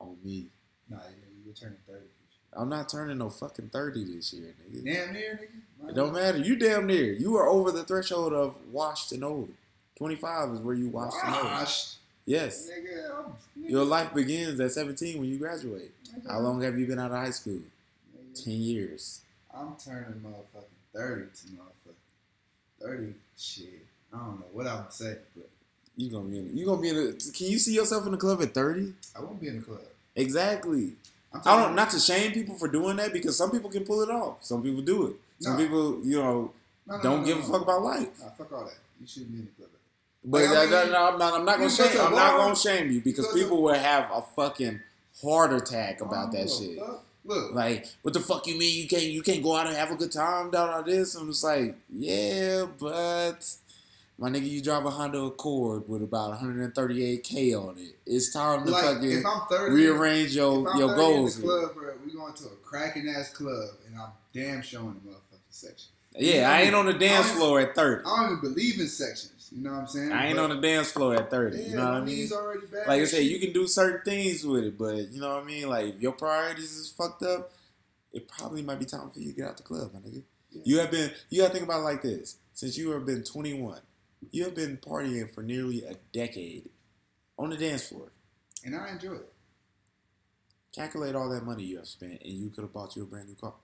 [0.00, 0.46] On me.
[0.88, 0.98] Nah,
[1.44, 2.21] you're turning 30 this
[2.54, 4.84] I'm not turning no fucking 30 this year, nigga.
[4.84, 5.90] Damn near, nigga.
[5.90, 6.38] It don't matter.
[6.38, 7.12] You damn near.
[7.12, 9.50] You are over the threshold of washed and old.
[9.96, 11.44] 25 is where you washed and old.
[11.46, 11.96] Washed.
[12.24, 12.68] Yes.
[12.70, 13.32] Nigga, I'm,
[13.64, 15.92] nigga, Your life begins at 17 when you graduate.
[16.14, 17.60] nigga, How long have you been out of high school?
[18.16, 19.22] nigga, 10 years.
[19.54, 23.86] I'm turning motherfucking 30 to motherfucking 30 shit.
[24.12, 25.48] I don't know what I'm gonna say, but
[25.96, 26.56] You gonna be in.
[26.56, 26.96] You gonna be in.
[26.96, 28.92] A, can you see yourself in the club at 30?
[29.16, 29.80] I won't be in the club.
[30.14, 30.92] Exactly.
[31.44, 31.74] I don't.
[31.74, 34.36] Not to shame people for doing that because some people can pull it off.
[34.40, 35.16] Some people do it.
[35.40, 35.58] Some No.
[35.58, 36.52] people, you know,
[36.86, 38.08] No, no, don't give a fuck about life.
[38.36, 38.74] Fuck all that.
[39.00, 39.68] You shouldn't be in the club.
[40.24, 41.34] But Like, I mean, no, I'm not.
[41.34, 42.00] I'm not gonna shame.
[42.00, 44.80] I'm not gonna shame you because people will have a fucking
[45.22, 46.78] heart attack about that shit.
[47.24, 49.92] Look, Like, what the fuck you mean you can't you can't go out and have
[49.92, 51.14] a good time down all this?
[51.14, 53.48] I'm just like, yeah, but
[54.22, 57.96] My nigga, you drive a Honda Accord with about 138k on it.
[58.06, 61.38] It's time to Like fucking if I'm thirty, rearrange your your goals.
[61.38, 65.10] In club, bro, we going to a cracking ass club, and I'm damn showing the
[65.10, 65.90] motherfucking section.
[66.16, 68.04] Yeah, I ain't on the dance floor at 30.
[68.06, 69.50] I don't even believe in sections.
[69.50, 70.12] You know what I'm saying?
[70.12, 71.56] I ain't But, on the dance floor at 30.
[71.56, 72.30] Yeah, You know what I mean?
[72.86, 75.46] Like I said, you can do certain things with it, but you know what I
[75.46, 75.68] mean?
[75.68, 77.50] Like if your priorities is fucked up,
[78.12, 80.22] it probably might be time for you to get out the club, my nigga.
[80.52, 80.62] Yeah.
[80.64, 82.36] You have been you gotta think about it like this.
[82.52, 83.80] Since you have been twenty one,
[84.30, 86.70] you have been partying for nearly a decade
[87.38, 88.12] on the dance floor.
[88.64, 89.32] and I enjoy it.
[90.74, 93.28] Calculate all that money you have spent and you could have bought you a brand
[93.28, 93.54] new car.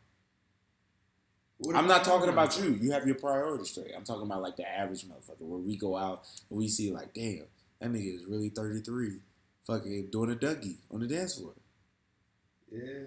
[1.75, 2.79] I'm not talking about you.
[2.81, 3.93] You have your priorities straight.
[3.97, 7.13] I'm talking about like the average motherfucker where we go out and we see like,
[7.15, 7.47] damn,
[7.81, 9.21] that nigga is really 33,
[9.67, 11.55] fucking doing a Dougie on the dance floor.
[12.71, 13.07] Yeah.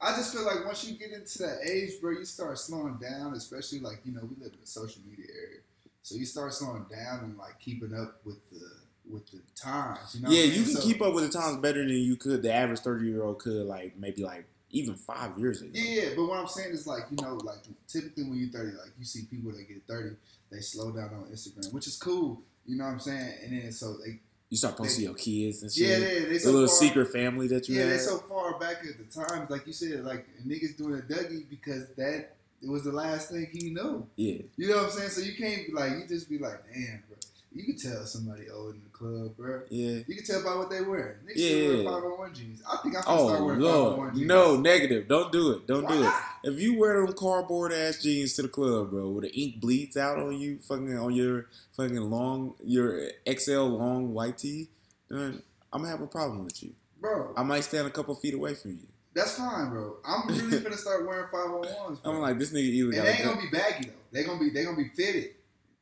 [0.00, 3.34] I just feel like once you get into that age, bro, you start slowing down,
[3.34, 5.60] especially like, you know, we live in a social media area.
[6.02, 8.66] So you start slowing down and like keeping up with the
[9.10, 10.14] with the times.
[10.14, 12.16] You know yeah, I'm you can So- keep up with the times better than you
[12.16, 12.42] could.
[12.42, 15.70] The average thirty year old could, like maybe like even five years ago.
[15.74, 17.58] Yeah, but what I'm saying is like, you know, like
[17.88, 20.14] typically when you're 30, like you see people that get 30,
[20.52, 22.40] they slow down on Instagram, which is cool.
[22.66, 23.34] You know what I'm saying?
[23.42, 25.88] And then so they You start posting your kids and shit.
[25.88, 28.76] Yeah, they, they the little far, secret family that you Yeah, they so far back
[28.88, 32.84] at the times, like you said, like niggas doing a Dougie because that it was
[32.84, 34.06] the last thing he knew.
[34.16, 35.10] yeah, You know what I'm saying?
[35.10, 37.16] So you can't be like, you just be like, damn, bro.
[37.52, 39.62] You can tell somebody old in the club, bro.
[39.70, 39.98] yeah.
[40.06, 41.18] You can tell by what they wear.
[41.26, 42.62] Niggas Yeah, wear 501 jeans.
[42.64, 44.28] I think I'm gonna Oh start wearing 501 lord, oh jeans.
[44.28, 45.08] no negative.
[45.08, 45.66] Don't do it.
[45.66, 46.02] Don't Why do it.
[46.04, 46.22] not?
[46.44, 49.96] If you wear them cardboard ass jeans to the club, bro, where the ink bleeds
[49.96, 54.68] out on you, fucking on your fucking long, your XL long white tee,
[55.08, 55.42] then
[55.72, 56.74] I'm gonna have a problem with you.
[57.00, 58.86] Bro, I might stand a couple feet away from you.
[59.14, 59.96] That's fine, bro.
[60.04, 62.02] I'm really gonna start wearing 501s.
[62.02, 62.12] Bro.
[62.12, 63.92] I'm like, this nigga either and they ain't gonna be baggy though.
[64.12, 65.30] They gonna be they gonna be fitted,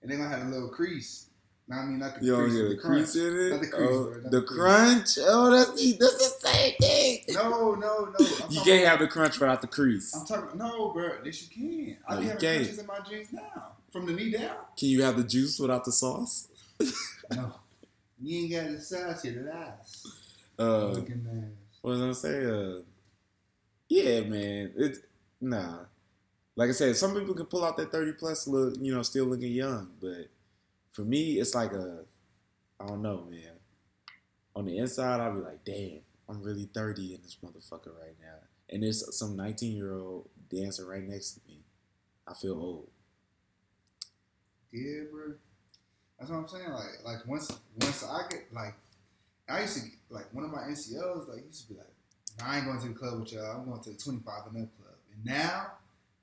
[0.03, 1.27] and they gonna have a little crease.
[1.71, 2.97] Now I mean, not the You crease, get the crunch.
[2.97, 3.51] crease in it.
[3.51, 4.59] Not the crease, oh, bro, the the crease.
[4.59, 5.09] crunch.
[5.21, 7.19] Oh, that's the, that's the same thing.
[7.29, 8.15] No, no, no.
[8.19, 8.19] I'm
[8.51, 10.15] You can't about- have the crunch without the crease.
[10.17, 10.59] I'm talking.
[10.59, 11.11] No, bro.
[11.25, 11.97] Yes, you can.
[12.09, 12.57] I No, be having can't.
[12.65, 14.57] crunches in my jeans now, from the knee down.
[14.79, 16.49] Can you have the juice without the sauce?
[17.35, 17.53] No,
[18.23, 20.09] you ain't got the size to the last.
[20.59, 20.99] Uh,
[21.83, 22.45] what was I gonna say?
[22.47, 22.81] Uh,
[23.89, 24.73] yeah, man.
[24.77, 24.99] It
[25.41, 25.81] nah.
[26.57, 29.27] Like I said, some people can pull out that thirty plus look, you know, still
[29.27, 29.91] looking young.
[30.01, 30.29] But
[30.93, 32.05] for me, it's like a,
[32.81, 33.53] I don't know, man.
[34.57, 38.39] On the inside, I'll be like, damn, I'm really thirty in this motherfucker right now,
[38.69, 41.61] and there's some nineteen year old dancing right next to me.
[42.27, 42.89] I feel old.
[44.73, 45.35] Yeah, bro.
[46.19, 46.71] That's what I'm saying.
[46.71, 48.75] Like, like once, once I get like,
[49.49, 51.87] I used to like one of my NCOs like used to be like,
[52.45, 53.61] I ain't going to the club with y'all.
[53.61, 54.95] I'm going to the 25 and up club.
[55.15, 55.67] And now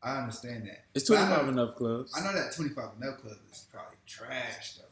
[0.01, 0.83] I understand that.
[0.93, 2.13] It's twenty five know- enough clubs.
[2.15, 4.83] I know that 25 and up club is probably trash though.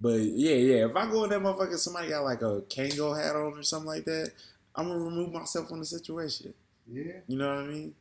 [0.00, 0.86] But yeah, yeah.
[0.86, 3.86] If I go in that motherfucker, somebody got like a Kangol hat on or something
[3.88, 4.32] like that,
[4.74, 6.54] I'm gonna remove myself from the situation.
[6.90, 7.12] Yeah.
[7.26, 7.94] You know what I mean?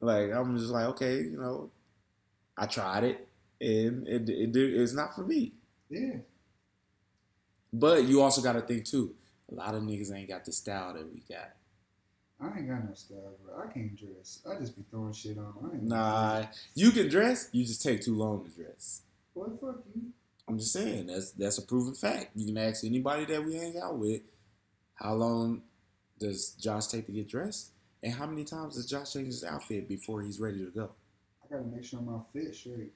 [0.00, 1.70] Like I'm just like, okay, you know,
[2.56, 3.28] I tried it
[3.60, 5.52] and it, it, did- it's not for me.
[5.90, 6.16] Yeah.
[7.72, 9.14] But you also got to think too.
[9.50, 11.50] A lot of niggas ain't got the style that we got.
[12.40, 13.64] I ain't got no style, bro.
[13.64, 14.40] I can't dress.
[14.48, 15.54] I just be throwing shit on.
[15.64, 16.44] I ain't Nah,
[16.74, 17.48] you can dress.
[17.52, 19.02] You just take too long to dress.
[19.34, 20.02] Boy, fuck you.
[20.48, 22.30] I'm just saying that's that's a proven fact.
[22.34, 24.20] You can ask anybody that we hang out with,
[24.94, 25.62] how long
[26.18, 27.70] does Josh take to get dressed,
[28.02, 30.90] and how many times does Josh change his outfit before he's ready to go?
[31.44, 32.92] I gotta make sure my fit straight.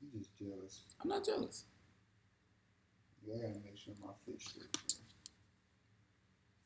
[0.00, 0.80] You just jealous.
[1.02, 1.64] I'm not jealous.
[3.26, 4.72] Yeah, I gotta make sure my fit straight.
[4.72, 4.80] Bro.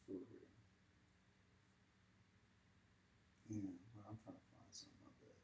[0.06, 0.48] For real.
[3.50, 5.36] Yeah, well, I'm trying to find something like that.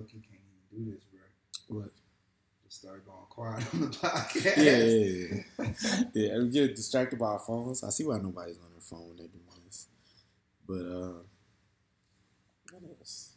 [0.00, 1.78] Key can't even do this, bro.
[1.78, 1.90] What?
[2.64, 4.56] Just start going quiet on the podcast.
[4.56, 5.42] Yeah, yeah,
[6.14, 6.28] yeah.
[6.34, 7.84] yeah, we get distracted by our phones.
[7.84, 9.88] I see why nobody's on their phone when they're doing this.
[10.66, 11.22] But uh,
[12.70, 13.34] what else?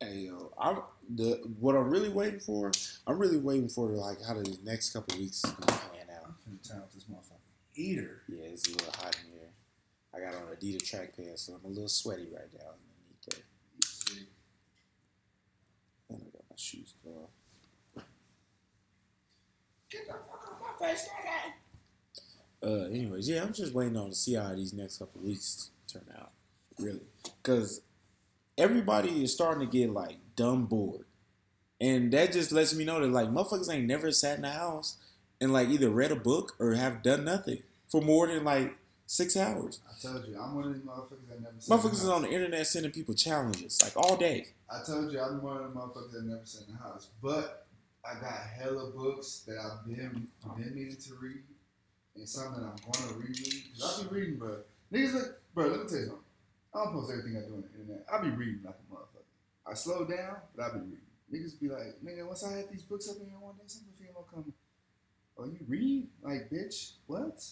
[0.00, 0.78] Hey yo, I'm
[1.08, 2.70] the what I'm really waiting for.
[3.06, 6.24] I'm really waiting for like how the next couple weeks is gonna pan out.
[6.26, 7.40] I'm finna turn off this motherfucking
[7.72, 8.22] heater.
[8.28, 9.50] Yeah, it's a little hot in here.
[10.16, 14.24] I got on Adidas track pants, so I'm a little sweaty right now underneath there.
[16.08, 18.02] And I got my shoes off.
[19.90, 21.08] Get the fuck off my face!
[22.62, 26.06] Uh, anyways, yeah, I'm just waiting on to see how these next couple weeks turn
[26.18, 26.32] out,
[26.78, 27.82] really, because
[28.56, 31.04] everybody is starting to get like dumb bored.
[31.80, 34.96] And that just lets me know that like motherfuckers ain't never sat in the house
[35.40, 39.36] and like either read a book or have done nothing for more than like six
[39.36, 39.80] hours.
[39.88, 41.54] I told you, I'm one of these motherfuckers that never.
[41.56, 44.48] Motherfuckers is on the internet sending people challenges like all day.
[44.70, 47.08] I told you, I'm one of the motherfuckers that never in the house.
[47.22, 47.66] But
[48.04, 51.42] I got hella books that I've been been meaning to read,
[52.16, 53.64] and some that I'm gonna reread.
[53.78, 54.58] Cause I be reading, bro.
[54.92, 55.68] Niggas, bro.
[55.68, 56.22] Let me tell you something.
[56.74, 58.06] I don't post everything I do on the internet.
[58.12, 59.24] I be reading like a motherfucker.
[59.66, 61.06] I slow down, but I be reading.
[61.32, 63.82] Niggas be like, nigga, once I had these books up in here one day, some
[63.98, 64.52] female come,
[65.38, 66.06] oh, you read?
[66.22, 67.42] Like, bitch, what?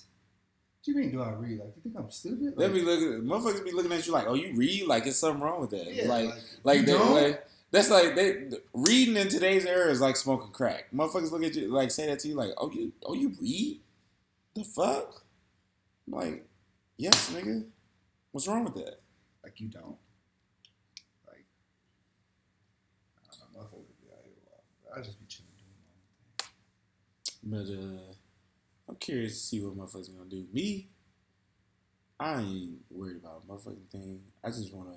[0.85, 1.59] What you mean, do I read?
[1.61, 2.55] Like, you think I'm stupid?
[2.59, 4.87] They Like, be looking, motherfuckers be looking at you like, oh, you read?
[4.87, 5.93] Like it's something wrong with that.
[5.95, 7.15] yeah, like, like, like, they, don't?
[7.15, 10.87] like that's like they reading in today's era is like smoking crack.
[10.95, 13.81] Motherfuckers look at you like say that to you like, oh you, oh you read?
[14.55, 15.23] The fuck?
[16.07, 16.47] I'm like,
[16.99, 17.65] yes, nigga.
[18.33, 19.01] What's wrong with that?
[19.43, 19.97] Like you don't.
[21.27, 21.47] Like
[23.19, 24.95] I don't know, motherfuckers be out here.
[24.97, 25.73] I just be chilling doing
[27.53, 27.97] my own thing.
[28.01, 28.14] But uh,
[28.89, 30.47] I'm curious to see what motherfuckers gonna do.
[30.53, 30.89] Me,
[32.21, 34.21] I ain't worried about a motherfucking thing.
[34.43, 34.95] I just wanna.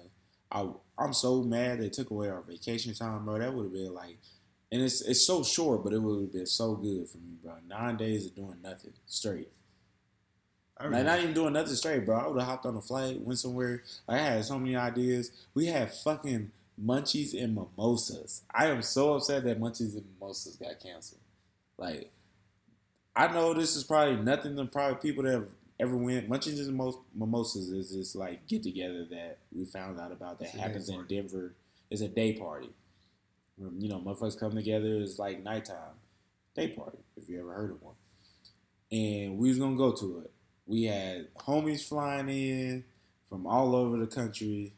[0.52, 3.39] I I'm so mad they took away our vacation time, bro.
[3.39, 4.17] That would have been like,
[4.71, 7.56] and it's it's so short, but it would have been so good for me, bro.
[7.67, 9.50] Nine days of doing nothing straight.
[10.80, 12.17] I Like really, not even doing nothing straight, bro.
[12.19, 13.84] I would have hopped on a flight, went somewhere.
[14.08, 15.32] Like, I had so many ideas.
[15.54, 18.43] We had fucking munchies and mimosas.
[18.54, 21.21] I am so upset that munchies and mimosas got canceled.
[21.78, 22.12] Like,
[23.17, 25.47] I know this is probably nothing to probably people that have
[25.80, 26.30] ever went.
[26.30, 30.49] Munchies and Mimos- mimosas is this like get together that we found out about that
[30.49, 31.03] It's happens in.
[31.08, 31.53] Denver.
[31.89, 32.69] It's a day party.
[33.58, 34.97] You know, motherfuckers come together.
[35.01, 35.95] It's like nighttime
[36.56, 36.99] day party.
[37.15, 37.95] If you ever heard of one,
[38.91, 40.32] and we was gonna go to it.
[40.67, 42.84] We had homies flying in
[43.30, 44.73] from all over the country,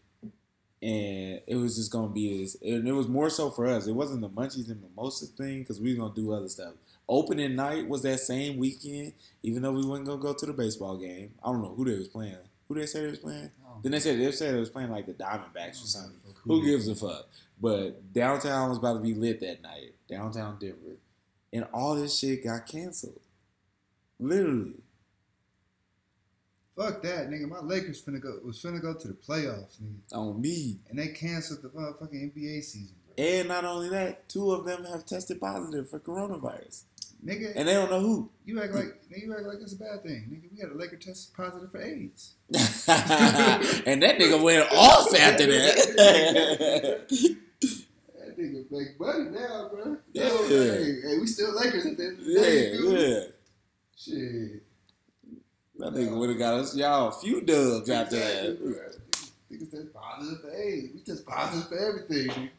[0.81, 2.55] and it was just gonna be as.
[2.61, 3.85] And it was more so for us.
[3.87, 6.73] It wasn't the munchies and mimosas thing because we was gonna do other stuff.
[7.11, 10.95] Opening night was that same weekend, even though we wasn't gonna go to the baseball
[10.95, 11.33] game.
[11.43, 12.37] I don't know who they was playing.
[12.67, 13.49] Who they said they was playing?
[13.63, 16.19] Don't Then they said they said they was playing like the Diamondbacks or oh, something.
[16.23, 17.27] give Who gives a fuck?
[17.59, 19.95] But downtown was about to be lit that night.
[20.07, 20.97] Downtown Denver.
[21.51, 23.19] And all this shit got canceled.
[24.19, 24.75] Literally.
[26.75, 27.49] Fuck that, nigga.
[27.49, 30.77] My Lakers finna go was finna go to the playoffs, nigga, On me.
[30.89, 33.25] and they canceled the motherfucking NBA season, bro.
[33.25, 36.83] And not only that, two of them have tested positive for coronavirus.
[37.25, 38.29] Nigga, And they don't know who.
[38.45, 40.49] you act like you act like it's a bad thing, nigga.
[40.55, 42.35] We had a Laker test positive for AIDS.
[42.53, 47.05] and that nigga went off after that.
[47.09, 49.97] That nigga make money now, bro.
[50.13, 50.29] Yeah.
[50.29, 52.71] Hey, hey, we still Lakers at the end of the day.
[52.71, 52.99] yeah, dude.
[52.99, 53.19] yeah.
[53.97, 54.63] Shit.
[55.77, 58.09] That nigga would have got us y'all a few dubs that.
[58.61, 58.73] bro.
[59.51, 60.93] Niggas test positive for AIDS.
[60.93, 62.49] We test positive for everything,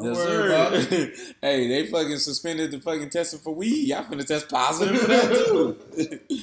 [0.00, 1.16] Yes, worry about it.
[1.16, 1.34] sir.
[1.42, 3.88] hey, they fucking suspended the fucking testing for weed.
[3.88, 6.20] Y'all finna test positive for that too.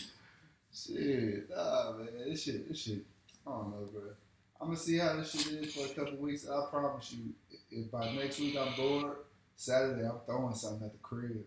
[0.73, 2.07] Shit, nah, man.
[2.27, 3.05] This shit, this shit.
[3.47, 4.01] I don't know, bro.
[4.59, 6.47] I'm gonna see how this shit is for a couple weeks.
[6.49, 7.33] I promise you,
[7.71, 9.17] if by next week I'm bored,
[9.55, 11.45] Saturday I'm throwing something at the crib.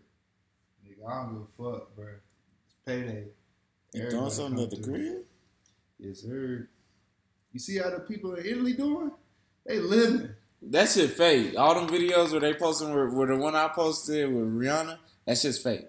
[0.86, 2.06] Nigga, I don't give a fuck, bro.
[2.64, 3.24] It's payday.
[3.92, 4.94] you Everybody throwing something at the through.
[4.94, 5.24] crib?
[5.98, 6.68] Yes, sir.
[7.52, 9.10] You see how the people in Italy doing?
[9.66, 10.30] They living.
[10.60, 11.54] That shit fake.
[11.56, 14.98] All them videos where they posting were, were the one I posted with Rihanna.
[15.24, 15.86] That shit's fake.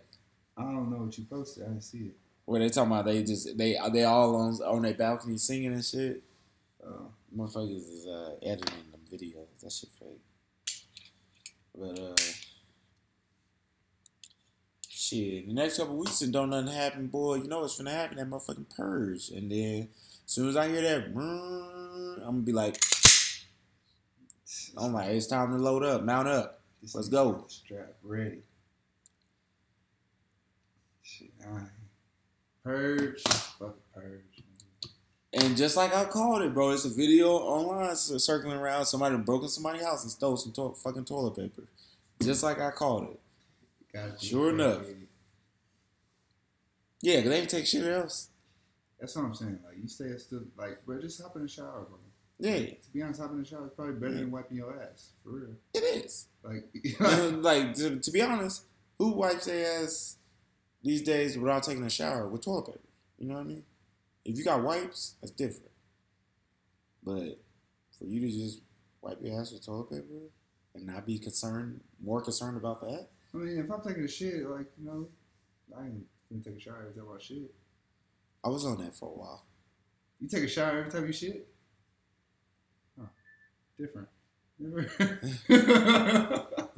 [0.57, 1.63] I don't know what you posted.
[1.63, 2.17] I didn't see it.
[2.45, 5.85] Where they talking about they just they they all on on their balcony singing and
[5.85, 6.23] shit.
[6.85, 7.11] Oh.
[7.35, 9.47] Motherfuckers is uh, editing them videos.
[9.61, 10.21] That shit fake.
[11.75, 12.15] But uh,
[14.89, 15.47] shit.
[15.47, 17.35] The next couple weeks and don't nothing happen, boy.
[17.35, 18.17] You know what's gonna happen?
[18.17, 19.29] That motherfucking purge.
[19.29, 19.89] And then
[20.25, 22.77] as soon as I hear that, I'm gonna be like,
[24.79, 26.61] I'm like, it's time to load up, mount up.
[26.81, 27.45] this Let's go.
[27.47, 28.39] Strap ready.
[31.01, 31.31] Shit.
[32.63, 33.21] Purge.
[33.23, 34.43] Fuck purge.
[35.33, 38.85] And just like I called it, bro, it's a video online circling around.
[38.85, 41.63] Somebody broke in somebody's house and stole some to- fucking toilet paper.
[42.21, 43.19] Just like I called it.
[44.21, 44.83] Sure enough.
[47.01, 48.29] Yeah, 'cause they ain't take shit else.
[48.99, 49.59] That's what I'm saying.
[49.65, 51.97] Like you stay still, like, bro, just hop in the shower, bro.
[52.39, 55.09] Yeah, To be honest, hopping in the shower is probably better than wiping your ass,
[55.23, 55.55] for real.
[55.73, 56.27] it is.
[56.41, 56.63] Like,
[57.43, 58.63] like to, to be honest,
[58.97, 60.15] who wipes their ass
[60.81, 62.79] these days without taking a shower with toilet paper?
[63.17, 63.63] You know what I mean?
[64.23, 65.71] If you got wipes, that's different.
[67.03, 67.39] But
[67.97, 68.61] for you to just
[69.01, 70.29] wipe your ass with toilet paper
[70.75, 74.49] and not be concerned, more concerned about that, I mean, if I'm taking a shit,
[74.49, 75.07] like, you know,
[75.77, 77.53] I ain't gonna take a shower every time I shit.
[78.43, 79.45] I was on that for a while.
[80.21, 81.48] You take a shower every time you shit?
[83.79, 84.07] Different.
[84.61, 84.81] I'm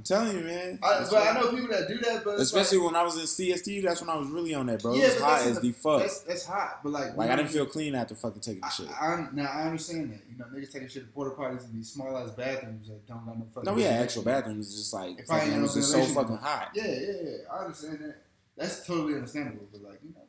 [0.04, 0.80] telling you, man.
[0.84, 3.16] I, That's but I know people that do that, but Especially like, when I was
[3.16, 4.94] in CST, that's when I was really on that, bro.
[4.94, 6.02] Yeah, it was but hot as the fuck.
[6.02, 6.82] that's that's hot.
[6.84, 8.88] But like, Like I didn't feel clean after fucking taking the shit.
[8.88, 10.22] I, I, now I understand that.
[10.32, 13.26] You know, niggas taking shit to porta potties in these small ass bathrooms that don't
[13.26, 13.66] got no fucking.
[13.66, 14.68] No, we had actual bathrooms.
[14.68, 16.70] It's just like it was just so fucking hot.
[16.76, 17.38] Yeah, yeah, yeah.
[17.52, 18.22] I understand that.
[18.56, 19.66] That's totally understandable.
[19.72, 20.22] But like, you know,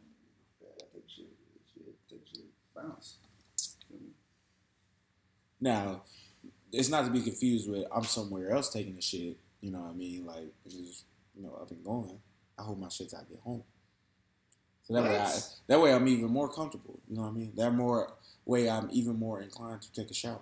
[0.62, 1.26] yeah, take shit,
[1.74, 2.44] shit, take shit,
[2.74, 3.16] bounce.
[5.60, 6.02] Now,
[6.72, 9.36] it's not to be confused with I'm somewhere else taking a shit.
[9.60, 10.26] You know what I mean?
[10.26, 11.04] Like just
[11.36, 12.18] you know up and going.
[12.58, 13.62] I hold my shits till I get home.
[14.84, 16.98] So that way, I, that way I'm even more comfortable.
[17.08, 17.52] You know what I mean?
[17.56, 18.12] That more
[18.44, 20.40] way I'm even more inclined to take a shower.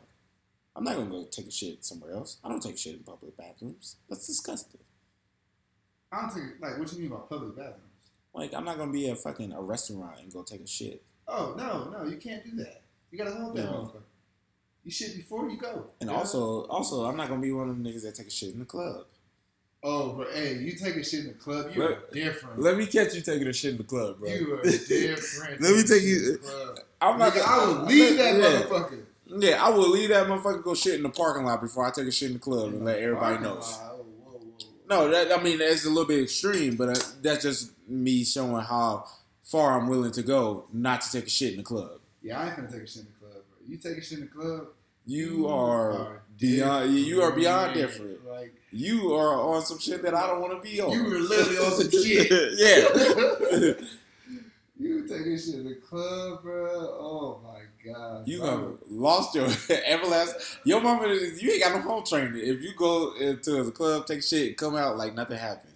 [0.74, 2.39] I'm not gonna go take a shit somewhere else.
[2.43, 3.97] I don't take shit in public bathrooms.
[4.09, 4.81] That's disgusting.
[6.12, 7.76] I don't think like what you mean by public bathrooms.
[8.33, 11.03] Like I'm not gonna be at fucking a restaurant and go take a shit.
[11.28, 12.83] Oh no, no, you can't do that.
[13.11, 13.72] You gotta hold that No.
[13.72, 14.03] motherfucker.
[14.85, 15.87] You shit before you go.
[16.01, 16.16] And Yeah.
[16.16, 18.59] also, also, I'm not gonna be one of them niggas that take a shit in
[18.61, 19.05] the club.
[19.83, 22.59] oh, but hey, you take a shit in the club, you Let- different.
[22.61, 24.28] Let me catch you taking a shit in the club, bro.
[24.31, 25.61] you are different.
[25.61, 26.83] Let me take you- the.
[27.01, 27.33] I'm not.
[27.33, 28.43] Nigga, gonna- I will leave that yeah.
[28.62, 29.03] motherfucker.
[29.39, 32.07] Yeah, I will leave that motherfucker go shit in the parking lot before I take
[32.09, 33.59] a shit in the club and let everybody know.
[33.62, 34.39] Oh, whoa, whoa,
[34.89, 35.07] whoa.
[35.07, 38.62] No, that I mean that's a little bit extreme, but uh, that's just me showing
[38.64, 39.07] how
[39.45, 42.01] far I'm willing to go not to take a shit in the club.
[42.22, 43.20] Yeah, I ain't gonna take a shit in the club.
[43.71, 44.66] You take a shit in the club,
[45.07, 46.93] You are beyond.
[46.95, 48.27] You are beyond different.
[48.29, 50.91] Like You are on some shit that I don't want to be on.
[50.91, 52.31] you were literally on some shit.
[52.59, 53.73] yeah.
[54.79, 56.66] you take a shit in the club, bro.
[56.99, 57.61] Oh my
[57.93, 58.27] god.
[58.27, 58.49] You bro.
[58.51, 59.47] have lost your
[59.87, 60.43] everlasting.
[60.64, 62.41] Your mama, is- you ain't got no home training.
[62.43, 65.75] If you go into the club, take shit, come out like nothing happened.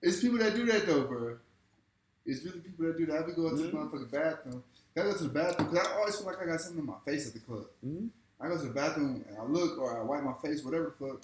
[0.00, 1.38] It's people that do that though, bro.
[2.24, 3.22] It's really people that do that.
[3.22, 3.90] I be going to the Mhm.
[3.90, 4.62] motherfucking bathroom.
[4.98, 6.98] I go to the bathroom because I always feel like I got something in my
[7.04, 7.66] face at the club.
[7.86, 8.08] Mhm.
[8.40, 11.06] I go to the bathroom and I look or I wipe my face, whatever the
[11.06, 11.20] fuck.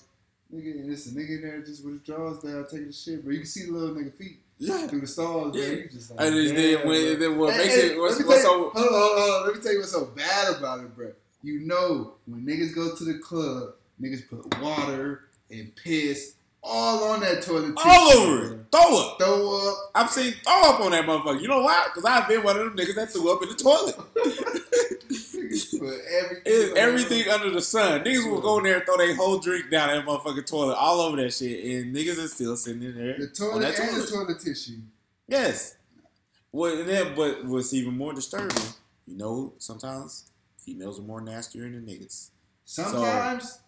[0.54, 3.24] Nigga, and it's a nigga in there just with his drawers down, taking the shit,
[3.24, 3.32] bro.
[3.32, 4.86] You can see the little nigga feet Yeah.
[4.86, 5.62] through the stalls, bro.
[5.62, 5.70] Yeah.
[5.70, 7.16] You just like, And then, when, bro.
[7.16, 9.30] then what Hey, makes hey, it what's, let me what's you, so hold on, hold
[9.30, 11.12] on, let me tell you what's so bad about it, bro.
[11.42, 17.20] You know when niggas go to the club, niggas put water and piss all on
[17.20, 17.76] that toilet.
[17.76, 17.88] tissue.
[17.88, 18.58] all over it.
[18.70, 19.18] Throw up.
[19.18, 19.90] Throw up.
[19.94, 21.40] I've seen throw up on that motherfucker.
[21.42, 21.86] You know why?
[21.86, 23.96] Because I've been one of them niggas that threw up in the toilet.
[25.52, 26.76] Everything.
[26.76, 28.04] Everything under the sun.
[28.04, 31.00] Niggas will go in there and throw their whole drink down that motherfucking toilet, all
[31.00, 34.06] over that shit, and niggas are still sitting in there The toilet and toilet.
[34.06, 34.78] the toilet tissue.
[35.28, 35.76] Yes.
[36.52, 38.62] Well, and then, but what's even more disturbing,
[39.06, 42.30] you know, sometimes females are more nastier than the niggas.
[42.64, 43.58] Sometimes,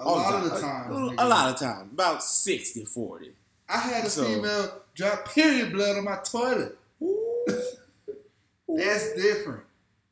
[0.00, 1.28] a All lot of the times, A, nigga.
[1.28, 1.90] lot of time.
[1.92, 3.32] About 60 40.
[3.68, 6.76] I had a So- female drop period blood on my toilet.
[8.68, 9.64] That's different.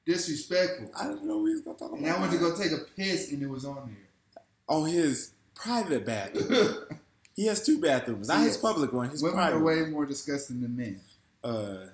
[0.05, 0.91] Disrespectful.
[0.99, 2.79] I didn't know we was to talk about And I went to go take a
[2.97, 4.43] piss and it was on there.
[4.69, 6.77] On his private bathroom.
[7.37, 8.29] he has two bathrooms.
[8.29, 11.01] Not his public one, his Women private are way more disgusting than men.
[11.45, 11.87] uh,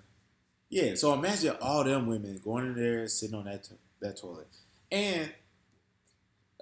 [0.70, 0.94] yeah.
[0.94, 4.48] So imagine all them women going in there sitting on that to- that toilet,
[4.90, 5.30] and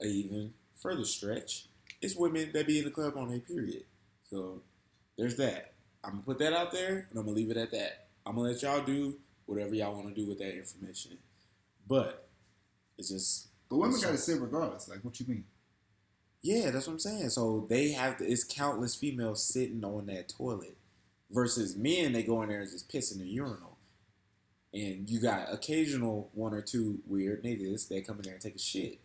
[0.05, 0.53] even
[0.83, 1.67] further stretch
[2.03, 3.85] it's women that be in the club on a period.
[4.29, 4.61] So
[5.17, 5.73] there's that.
[6.05, 8.09] I'm gonna put that out there, and I'm gonna leave it at that.
[8.27, 11.19] I'm gonna let y'all do whatever y'all want to do with that information,
[11.87, 12.29] but
[12.99, 14.89] it's just But women got to sit regardless.
[14.89, 15.45] Like, what you mean?
[16.43, 17.31] yeah, that's what I'm saying.
[17.31, 20.77] So they have to, it's countless females sitting on that toilet
[21.31, 22.13] versus men.
[22.13, 23.77] They go in there and just piss in the urinal,
[24.73, 28.57] and you got occasional one or two weird niggas that come in there and take
[28.57, 28.99] a shit.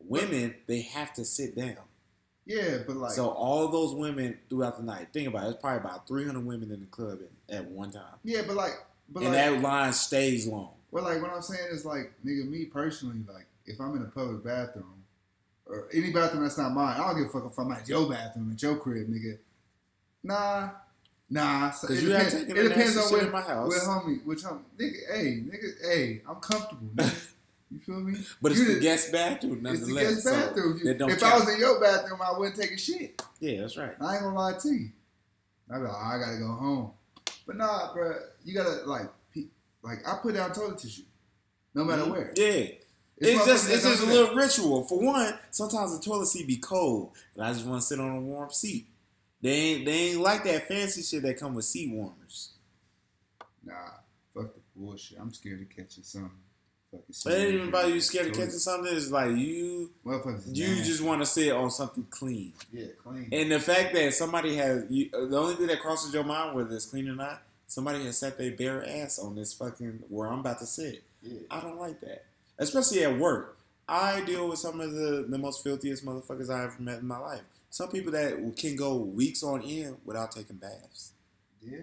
[0.00, 1.76] Women, they have to sit down.
[2.46, 5.50] Yeah, but like, so all those women throughout the night, think about it.
[5.50, 7.18] It's probably about 300 women in the club
[7.48, 8.72] at, at one time, yeah, but like,
[9.10, 10.70] but and like, that line stays long.
[10.90, 14.06] well, like, what I'm saying is like, nigga, me personally, like, if I'm in a
[14.06, 15.04] public bathroom
[15.66, 18.08] or any bathroom that's not mine, I don't give a fuck if I'm at your
[18.08, 19.38] bathroom at your crib, nigga.
[20.22, 20.70] Nah,
[21.28, 21.70] nah.
[21.70, 24.38] So Because it depends, taken it depends on where, in my house, where homie, which
[24.38, 27.32] homie, nigga, hey, nigga, hey, I'm comfortable, nigga.
[27.70, 28.18] You feel me?
[28.40, 30.24] but it's you the the- guest bathroom It's the nonetheless.
[30.24, 30.98] guest bathroom.
[30.98, 33.22] don't if I was in your bathroom, I wouldn't take a shit.
[33.40, 33.94] yeah, that's right.
[34.00, 34.90] I ain't gonna lie to you.
[35.70, 36.92] I'd be like, I gotta go home.
[37.46, 38.14] But nah, bro,
[38.44, 39.08] you gotta like,
[39.82, 41.02] like I put down toilet tissue,
[41.74, 42.10] no matter Mhm.
[42.10, 42.32] where.
[42.36, 42.68] Yeah.
[43.20, 44.84] It's It's, just it's just a little ritual.
[44.84, 48.16] For one, sometimes the toilet seat be cold, and I just want to sit on
[48.16, 48.88] a warm seat.
[49.42, 52.52] They ain't they ain't like that fancy shit that come with seat warmers.
[53.64, 53.74] Nah,
[54.32, 55.18] fuck the bullshit.
[55.20, 56.30] I'm scared of catching something.
[56.90, 58.94] Fucking But it ain't even about you scared of catching something.
[58.96, 60.84] It's like you you nasty.
[60.84, 62.54] just want to sit on something clean.
[62.72, 63.28] yeah, clean.
[63.32, 66.54] And the fact that somebody has you, uh, the only thing that crosses your mind,
[66.56, 70.28] whether it's clean or not, somebody has sat their bare ass on this fucking where
[70.28, 71.02] I'm about to sit.
[71.22, 71.40] yeah.
[71.50, 72.24] I don't like that,
[72.58, 73.58] especially at work.
[73.86, 77.18] I deal with some of the, the most filthiest motherfuckers I ever met in my
[77.18, 77.40] life.
[77.70, 81.12] some people that can go weeks on end without taking baths.
[81.62, 81.78] Yeah.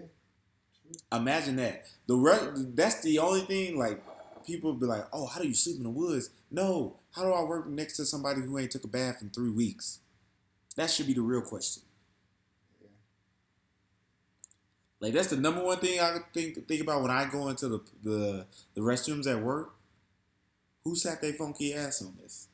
[1.12, 1.84] Imagine that.
[2.06, 3.76] The re- that's the only thing.
[3.78, 4.00] Like
[4.46, 7.42] people be like, "Oh, how do you sleep in the woods?" No, how do I
[7.44, 9.98] work next to somebody who ain't took a bath in three weeks?
[10.76, 11.82] That should be the real question.
[12.80, 12.88] Yeah.
[15.00, 17.80] Like that's the number one thing I think think about when I go into the
[18.02, 19.72] the, the restrooms at work.
[20.84, 22.46] Who sat their funky ass on this?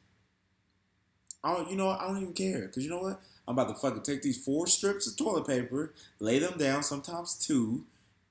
[1.45, 1.91] I don't, you know.
[1.91, 3.21] I don't even care because you know what?
[3.47, 7.37] I'm about to fucking take these four strips of toilet paper, lay them down, sometimes
[7.37, 7.85] two,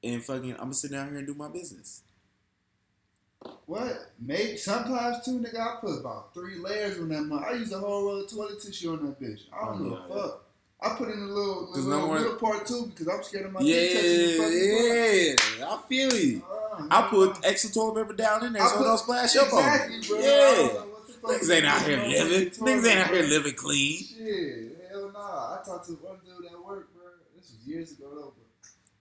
[0.04, 2.04] and fucking I'm gonna sit down here and do my business.
[3.66, 4.12] What?
[4.20, 5.60] Maybe sometimes too, nigga.
[5.60, 7.44] I put about three layers on that mug.
[7.48, 9.42] I use a whole roll of toilet tissue on that bitch.
[9.54, 10.44] I don't Oh, give yeah, a fuck.
[10.84, 13.52] I put in a little, little number one- middle part too because I'm scared of
[13.54, 16.44] my Yeah, dick touching the fucking yeah, I feel you.
[16.52, 19.54] Uh, I put extra toilet paper down in there I so it don't splash up
[19.54, 20.08] on exactly, me.
[20.08, 20.20] bro.
[20.20, 20.26] Yeah.
[20.56, 22.50] don't know what the fuck Niggas ain't out here living.
[22.52, 24.04] Niggas ain't out here living clean.
[24.04, 25.60] Shit, hell nah.
[25.60, 27.04] I talked to one dude at work, bro.
[27.38, 28.48] This was years ago though, but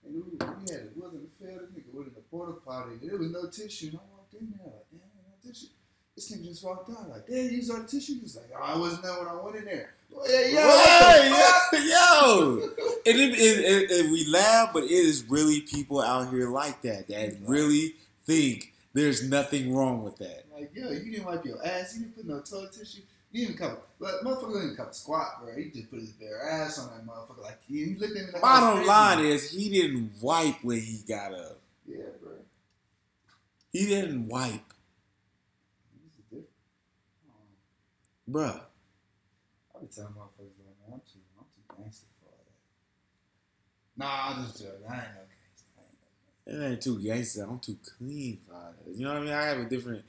[0.05, 0.37] and we, we
[0.71, 1.43] had it wasn't a.
[1.43, 2.97] This nigga was in the porta potty.
[3.01, 4.10] There was no tissue, walked
[4.41, 5.67] in there like, damn, no tissue.
[6.15, 8.19] This nigga just walked out like, damn, used all the tissue.
[8.19, 9.93] He's like, oh, I wasn't there when I went in there.
[10.11, 12.59] Well, yeah, the Right, yo,
[13.05, 16.81] and it, it, it, it- we laugh, but it is really people out here like
[16.81, 20.43] that that really think there's nothing wrong with that.
[20.53, 21.95] Like, yo, you didn't wipe your ass.
[21.95, 23.01] You didn't put no toilet tissue.
[23.31, 23.81] You didn't even cover.
[23.99, 25.55] Like, motherfucker didn't cover squat, bro.
[25.55, 27.41] He just put his bare ass on that motherfucker.
[27.41, 28.41] Like, he, looked at me like.
[28.41, 31.57] Bottom line is he didn't wipe when he got up.
[31.87, 32.30] Yeah, bro.
[33.71, 34.73] He didn't wipe,
[36.03, 36.47] This is different.
[38.29, 38.61] Bruh.
[39.75, 44.03] I be telling motherfuckers like, man, I'm too, I'm too gangster for all that.
[44.03, 44.85] Nah, I'm just joking.
[44.89, 45.69] I ain't no gangster.
[45.77, 47.43] I ain't no It ain't too gangster.
[47.43, 48.95] I'm too clean for all that.
[48.95, 49.33] You know what I mean?
[49.33, 50.03] I have a different,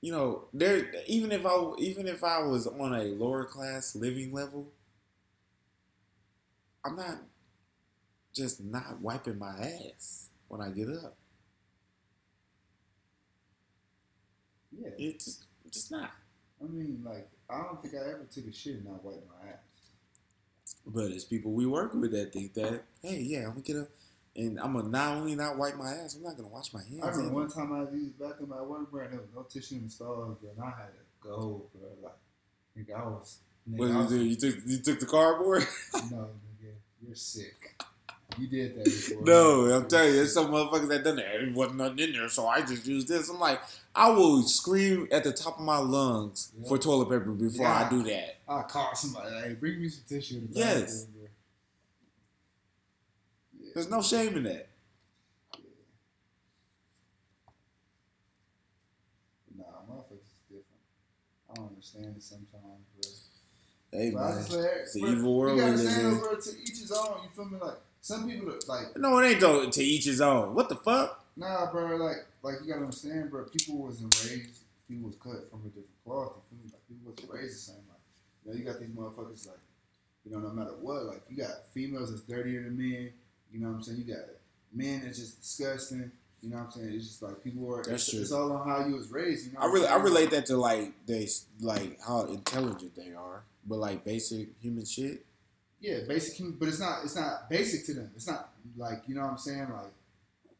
[0.00, 0.90] you know, there.
[1.06, 4.68] Even if I, even if I was on a lower class living level,
[6.84, 7.18] I'm not
[8.34, 11.16] just not wiping my ass when I get up.
[14.80, 16.10] Yeah, It's just not.
[16.62, 19.50] I mean, like, I don't think I ever took a shit and not wiped my
[19.50, 19.58] ass.
[20.86, 23.88] But it's people we work with that think that, hey, yeah, I'm gonna get up
[24.36, 27.00] and I'm gonna not only not wipe my ass, I'm not gonna wash my hands.
[27.02, 27.34] I remember either.
[27.34, 29.88] one time I used the bathroom at work, bro, and there was no tissue in
[29.88, 30.04] the
[30.50, 31.88] and I had to go, bro.
[32.02, 32.12] Like,
[32.76, 33.38] nigga, I was.
[33.70, 34.46] Nigga, What did you do?
[34.46, 35.62] You took you took the cardboard?
[36.10, 36.28] no,
[36.60, 36.72] nigga,
[37.06, 37.80] you're sick.
[38.38, 39.22] You did that before.
[39.24, 41.26] no, I'm telling you, there's some motherfuckers that done that.
[41.32, 43.28] There wasn't nothing in there, so I just used this.
[43.28, 43.60] I'm like,
[43.94, 46.68] I will scream at the top of my lungs Yeah.
[46.68, 47.90] for toilet paper before I Yeah.
[47.90, 48.36] do that.
[48.48, 51.06] I called somebody, like, hey, bring me some tissue the Yes.
[51.20, 51.28] Yeah.
[53.74, 54.68] There's no shame in that.
[59.56, 60.82] Nah, motherfuckers is different.
[61.50, 63.10] I don't understand it sometimes, bro.
[63.92, 64.38] Hey But man,
[64.82, 66.14] it's the evil world we live stand in.
[66.14, 67.22] over to each his own.
[67.22, 67.58] You feel me?
[67.60, 69.70] Like some people, are, like No, it ain't though.
[69.70, 70.54] To each his own.
[70.54, 71.24] What the fuck?
[71.36, 71.96] nah, bro.
[71.96, 73.44] Like like you gotta understand, bro.
[73.44, 74.58] People wasn't raised.
[74.86, 76.34] People was cut from a different cloth.
[76.36, 76.70] You feel me?
[76.70, 77.84] Like people wasn't raised the same.
[77.88, 78.00] Like
[78.44, 79.56] you know, you got these motherfuckers like
[80.26, 81.04] you know, no matter what.
[81.04, 83.10] Like you got females that's dirtier than men.
[83.50, 84.04] You know what I'm saying?
[84.06, 84.24] You got
[84.70, 86.12] men that's just disgusting.
[86.42, 86.92] You know what I'm saying?
[86.92, 87.84] It's just like people are.
[87.84, 88.20] That's it's, true.
[88.20, 89.46] it's all on how you was raised.
[89.46, 89.60] You know.
[89.60, 91.26] I really, I relate that to like they,
[91.58, 95.24] like how intelligent they are, but like basic human shit.
[95.84, 97.04] Yeah, basic, but it's not.
[97.04, 98.10] It's not basic to them.
[98.16, 99.68] It's not like you know what I'm saying.
[99.70, 99.92] Like,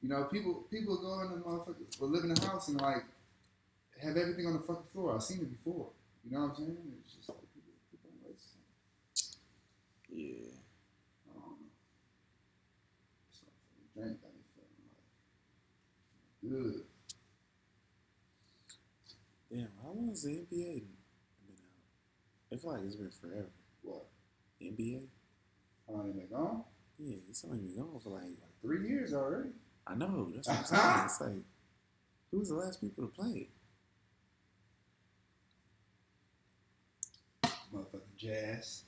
[0.03, 3.05] you know, people people go in the motherfucker or live in a house and like
[4.03, 5.15] have everything on the fucking floor.
[5.15, 5.89] I've seen it before.
[6.25, 6.77] You know what I'm saying?
[7.07, 8.53] It's just like people, people don't raise.
[10.11, 10.53] Yeah.
[11.27, 11.57] I don't know.
[13.31, 13.41] This
[13.95, 14.43] drink got me
[16.43, 16.85] feeling like good.
[19.51, 22.53] Damn, how long has the NBA been out?
[22.53, 23.51] I feel like it's been forever.
[23.83, 24.07] What?
[24.63, 25.03] NBA?
[25.87, 26.63] How long they been gone?
[26.99, 29.51] Yeah, it's only been gone for like Like three years already.
[29.87, 30.31] I know.
[30.35, 31.05] That's what I'm saying.
[31.05, 31.45] It's like
[32.31, 33.49] who was the last people to play?
[37.75, 38.85] Motherfucking jazz.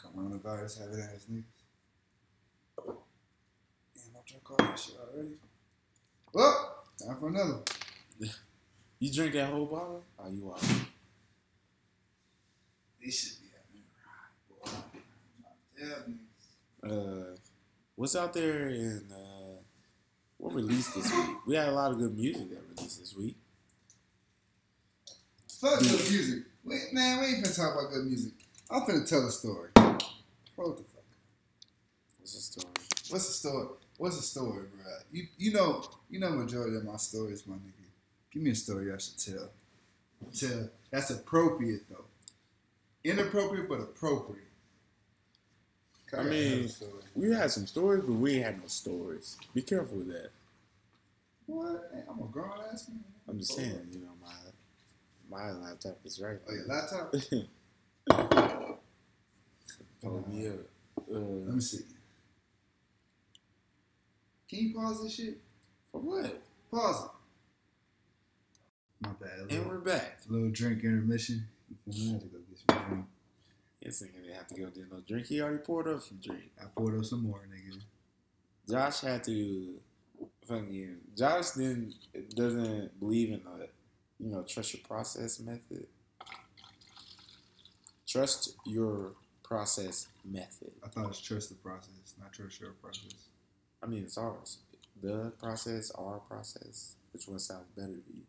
[0.00, 1.44] Coronavirus having ass niggas.
[3.94, 5.36] Damn, I drank all that shit already.
[6.32, 7.54] Well, time for another.
[7.54, 7.64] one.
[9.00, 10.02] You drink that whole bottle?
[10.18, 10.58] Oh, you are.
[13.04, 14.62] This should be having a ride, boy.
[14.64, 14.98] I'm trying to
[15.42, 15.73] tell niggas.
[16.82, 17.36] Uh,
[17.96, 19.60] what's out there and uh,
[20.38, 21.36] what released this week?
[21.46, 23.36] We had a lot of good music that released this week.
[25.48, 26.44] Fuck good music.
[26.64, 28.32] Wait, man, we ain't finna talk about good music.
[28.70, 29.70] I'm finna tell a story.
[30.56, 31.04] Hold the fuck.
[32.18, 32.72] What's the story?
[33.08, 33.68] What's the story?
[33.96, 34.92] What's the story, bro?
[35.12, 37.88] You you know you know majority of my stories, my nigga.
[38.30, 39.50] Give me a story I should tell.
[40.36, 42.04] Tell that's appropriate though.
[43.04, 44.48] Inappropriate but appropriate.
[46.18, 46.68] I mean,
[47.14, 49.36] we had some stories, but we ain't had no stories.
[49.54, 50.30] Be careful with that.
[51.46, 51.90] what?
[52.08, 53.04] I'm a grown ass man.
[53.28, 54.32] I'm just saying, you know, my
[55.30, 56.38] my laptop is right.
[56.48, 57.14] Oh, your laptop?
[60.02, 60.54] Pull me up.
[61.08, 61.84] Let Uh, me see.
[64.48, 65.38] Can you pause this shit?
[65.90, 66.42] for what?
[66.70, 67.10] Pause it.
[69.00, 69.38] My bad.
[69.40, 70.18] And little, we're back.
[70.28, 71.46] A little drink intermission.
[71.86, 72.10] You feel me?
[72.10, 73.04] I had to go get some drink.
[73.84, 75.26] This nigga didn't have to go get no drink.
[75.26, 76.50] He already poured up some drink.
[76.60, 77.80] I poured up some more, nigga.
[78.68, 79.80] Josh had to
[80.48, 80.96] fucking.
[81.16, 81.94] Josh didn't
[82.34, 83.68] doesn't believe in the
[84.18, 85.86] you know trust your process method.
[88.06, 89.12] Trust your
[89.42, 90.72] process method.
[90.82, 93.12] I thought it's trust the process, not trust your process.
[93.82, 94.58] I mean, it's ours.
[95.02, 96.94] The process, our process.
[97.12, 98.22] Which one sounds better to you?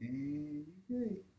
[0.00, 1.16] And you gay.
[1.16, 1.31] Just fucking-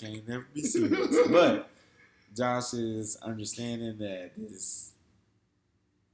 [0.00, 1.16] Can't never be serious.
[1.28, 1.70] But
[2.36, 4.92] Josh is understanding that this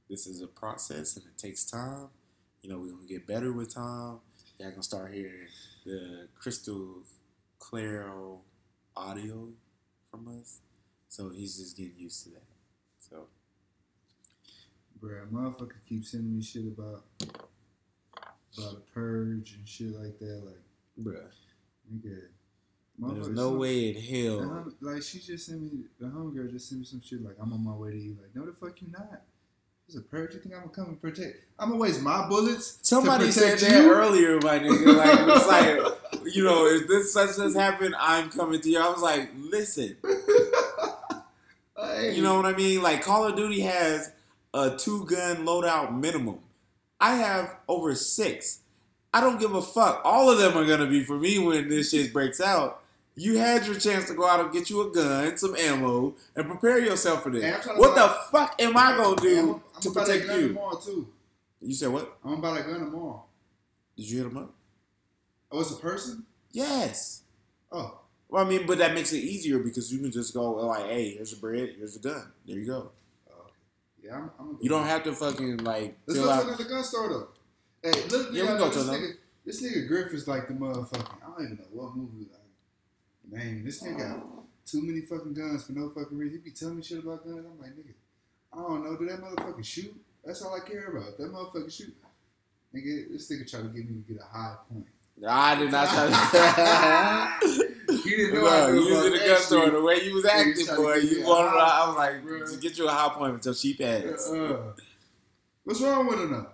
[0.09, 2.07] this is a process and it takes time.
[2.61, 4.19] You know, we're gonna get better with time.
[4.57, 5.47] Y'all gonna start hearing
[5.85, 7.03] the crystal
[7.59, 8.09] clear
[8.95, 9.49] audio
[10.09, 10.59] from us.
[11.09, 12.43] So he's just getting used to that.
[12.99, 13.27] So
[15.03, 17.03] Bruh, motherfucker keep sending me shit about
[18.57, 20.43] about a purge and shit like that.
[20.45, 20.61] Like,
[20.99, 21.27] bruh.
[21.93, 22.19] nigga.
[22.99, 24.39] There's no some- way in hell.
[24.47, 27.51] hom- like she just sent me the homegirl just sent me some shit like I'm
[27.53, 28.17] on my way to you.
[28.21, 29.21] Like, no the fuck you're not.
[29.87, 30.33] It's a purge.
[30.35, 31.43] You think I'm gonna come and protect?
[31.59, 32.77] I'm gonna waste my bullets.
[32.83, 33.91] Somebody said protect that you?
[33.91, 34.95] earlier, my nigga.
[34.95, 38.79] Like it's like, you know, if this such as happened, I'm coming to you.
[38.79, 39.97] I was like, listen,
[41.77, 42.15] Hey.
[42.15, 42.81] you know what I mean?
[42.81, 44.11] Like Call of Duty has
[44.53, 46.39] a two gun loadout minimum.
[46.99, 48.59] I have over six.
[49.13, 50.01] I don't give a fuck.
[50.03, 52.81] All of them are gonna be for me when this shit breaks out.
[53.15, 56.47] You had your chance to go out and get you a gun, some ammo, and
[56.47, 57.43] prepare yourself for this.
[57.75, 60.47] What the fuck am I gonna Hey, I'm, do I'm to protect gun you?
[60.49, 61.07] tomorrow too.
[61.61, 62.17] You said what?
[62.25, 63.23] I'm about a gun tomorrow.
[63.95, 64.51] Did you hit him up?
[65.51, 66.25] Oh, it's a person?
[66.51, 67.21] Yes.
[67.71, 67.99] Oh,
[68.29, 71.11] Well, I mean, but that makes it easier because you can just go like, "Hey,
[71.11, 72.31] here's a bread, here's a gun.
[72.47, 72.91] There you go."
[73.31, 73.45] oh.
[74.03, 74.31] Yeah, I'm.
[74.39, 77.27] I'm You don't have to fucking like Let's go to another gun store though.
[77.83, 78.97] Hey, look, Yeah, we go this, another.
[78.99, 79.11] nigga,
[79.45, 81.17] this nigga Griff is like the motherfucking.
[81.21, 82.27] I don't even know what movie.
[82.31, 84.23] Like, man, this nigga got
[84.65, 86.39] too many fucking guns for no fucking reason.
[86.43, 87.45] He be telling me shit about guns.
[87.45, 87.93] I'm like, nigga,
[88.53, 88.95] I don't know.
[88.95, 89.93] Do that motherfucker shoot?
[90.23, 91.17] That's all I care about.
[91.17, 91.93] That motherfucker shoot.
[92.73, 94.85] Nigga, this nigga trying to get me to get a high point.
[95.27, 96.07] I did not try
[97.39, 97.63] to.
[98.03, 100.15] He didn't know I Bro, knew you was in the gun store the way you
[100.15, 100.95] was acting, boy.
[100.95, 101.57] You wanted.
[101.57, 102.45] I was like, bro.
[102.45, 104.29] to get you a Hi-Point with your cheap ass.
[104.29, 104.73] Uh,
[105.63, 106.47] what's wrong with him now?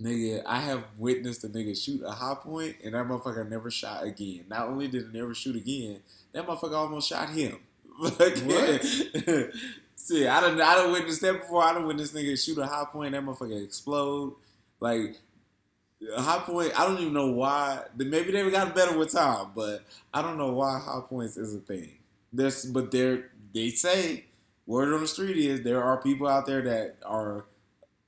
[0.00, 4.46] Nigga, I have witnessed a nigga shoot a Hi-Point, and that motherfucker never shot again.
[4.48, 6.00] Not only did he never shoot again,
[6.32, 7.58] that motherfucker almost shot him.
[7.96, 8.84] What?
[9.96, 11.62] See, I don't, I don't witness that before.
[11.62, 14.34] I don't witness nigga shoot a Hi-Point, that motherfucker explode.
[14.80, 15.16] Like
[16.14, 17.84] a Hi-Point, I don't even know why.
[17.96, 21.98] Maybe they got better with time, but I don't know why Hi-Points is a thing.
[22.32, 24.24] There's, but there, they say
[24.66, 27.46] word on the street is there are people out there that are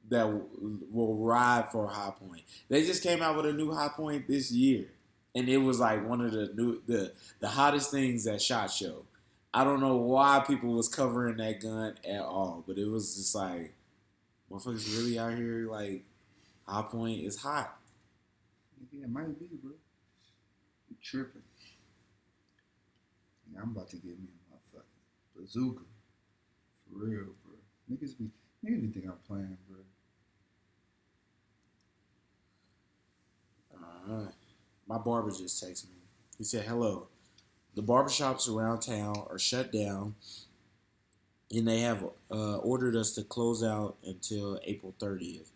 [0.09, 2.43] that will ride for Hi-Point.
[2.69, 4.87] They just came out with a new Hi-Point this year,
[5.35, 9.05] and it was like one of the new the the hottest things at Shot Show.
[9.53, 13.35] I don't know why people was covering that gun at all, but it was just
[13.35, 13.75] like
[14.51, 16.05] motherfuckers really out here like
[16.67, 17.79] Hi-Point is hot.
[18.93, 19.73] It might be, bro.
[21.03, 21.43] Tripping.
[23.57, 25.85] I'm about to get me a motherfucking bazooka.
[26.85, 27.55] For real, bro.
[27.91, 28.31] Niggas be,
[28.65, 29.79] niggas be think I'm playing, bro.
[34.09, 34.35] Alright.
[34.87, 36.03] My barber just texted me.
[36.39, 37.09] He said, Hello.
[37.75, 40.15] The barbershops around town are shut down
[41.51, 45.51] and they have uh, ordered us to close out until April 30th.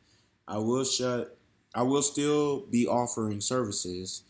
[0.47, 1.37] I will shut
[1.73, 4.25] I will still be offering services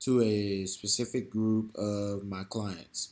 [0.00, 3.10] to a specific group of my clients.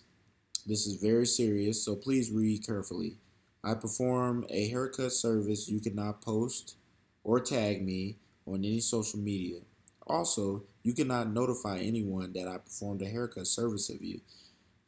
[0.66, 3.18] This is very serious, so please read carefully.
[3.62, 6.76] I perform a haircut service you cannot post
[7.22, 8.16] or tag me
[8.46, 9.58] on any social media.
[10.06, 14.20] Also, you cannot notify anyone that I performed a haircut service of you.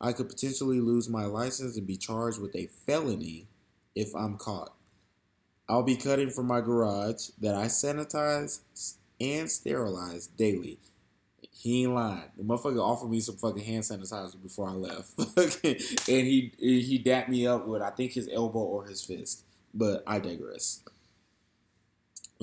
[0.00, 3.46] I could potentially lose my license and be charged with a felony
[3.94, 4.72] if I'm caught.
[5.68, 8.60] I'll be cutting from my garage that I sanitize
[9.20, 10.78] and sterilize daily.
[11.52, 12.24] He ain't lying.
[12.36, 15.16] The motherfucker offered me some fucking hand sanitizer before I left,
[15.64, 19.44] and he he dapped me up with I think his elbow or his fist.
[19.72, 20.82] But I digress.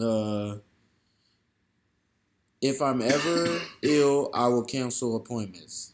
[0.02, 0.56] Uh,
[2.62, 5.94] if I'm ever ill, I will cancel appointments.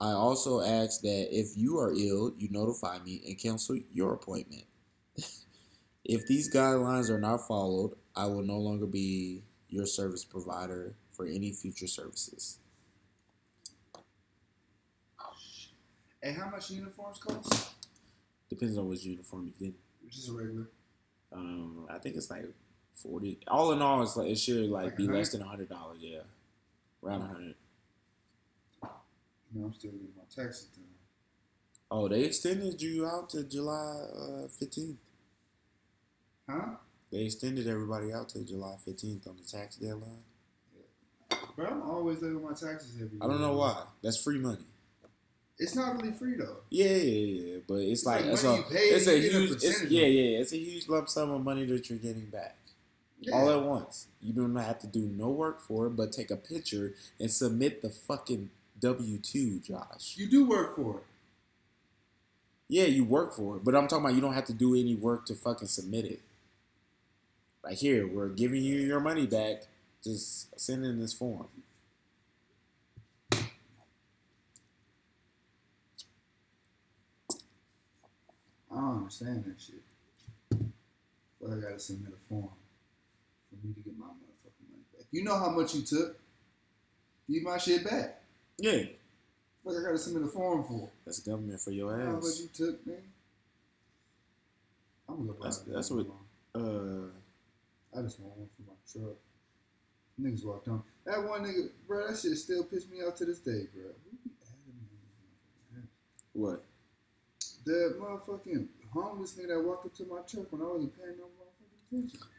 [0.00, 4.64] I also ask that if you are ill, you notify me and cancel your appointment.
[6.04, 11.26] if these guidelines are not followed, I will no longer be your service provider for
[11.26, 12.58] any future services.
[16.22, 17.70] And how much uniforms cost?
[18.50, 19.74] Depends on which uniform you get.
[20.10, 20.68] Just a regular.
[21.32, 22.46] Um, I think it's like
[23.02, 23.38] forty.
[23.48, 25.68] All in all, it's like it should like Like be a less than a hundred
[25.68, 25.98] dollars.
[26.00, 26.20] Yeah,
[27.02, 27.54] around a hundred.
[29.52, 30.84] You know, I'm still getting my taxes done.
[31.90, 34.98] Oh, they extended you out to July uh, fifteenth.
[36.48, 36.76] Huh?
[37.10, 40.22] they extended everybody out to July fifteenth on the tax deadline.
[41.56, 43.20] But I'm always late with my taxes every year.
[43.22, 43.82] I don't know why.
[44.02, 44.64] That's free money.
[45.58, 46.58] It's not really free though.
[46.68, 47.58] Yeah, yeah, yeah.
[47.66, 50.06] But it's, It's like, like it's a, it's a you get a huge, it's, yeah,
[50.06, 50.38] yeah.
[50.40, 52.56] It's a huge lump sum of money that you're getting back
[53.20, 53.34] Yeah.
[53.34, 54.08] all at once.
[54.20, 57.30] You do not have to do no work for it, but take a picture and
[57.30, 58.50] submit the fucking
[58.80, 60.16] W two, Josh.
[60.16, 61.02] you do work for it.
[62.68, 64.94] Yeah, you work for it, but I'm talking about you don't have to do any
[64.94, 66.20] work to fucking submit it.
[67.64, 69.62] Like here, we're giving you your money back.
[70.02, 71.48] Just send in this form.
[78.70, 79.82] I don't understand that shit.
[81.40, 82.50] But I gotta submit a form
[83.60, 85.06] for me to get my motherfucking money back.
[85.10, 86.16] You know how much you took?
[87.30, 88.22] Give my shit back.
[88.58, 88.84] Yeah,
[89.62, 90.88] What I gotta submit a form for?
[91.04, 92.06] that's government for your ass.
[92.06, 93.02] How much you took, man?
[95.08, 96.06] I'm gonna look That's- that's that what-
[96.54, 97.10] Uh,
[97.98, 99.16] I just want one for my truck.
[100.20, 100.82] Niggas walked on.
[101.04, 103.82] That one nigga, bro, that shit still pissed me off to this day, bro.
[103.84, 105.88] Who be adding me in this motherfucking house?
[106.32, 106.64] what?
[107.64, 111.26] The motherfucking homeless nigga that walked up to my truck when I wasn't paying no.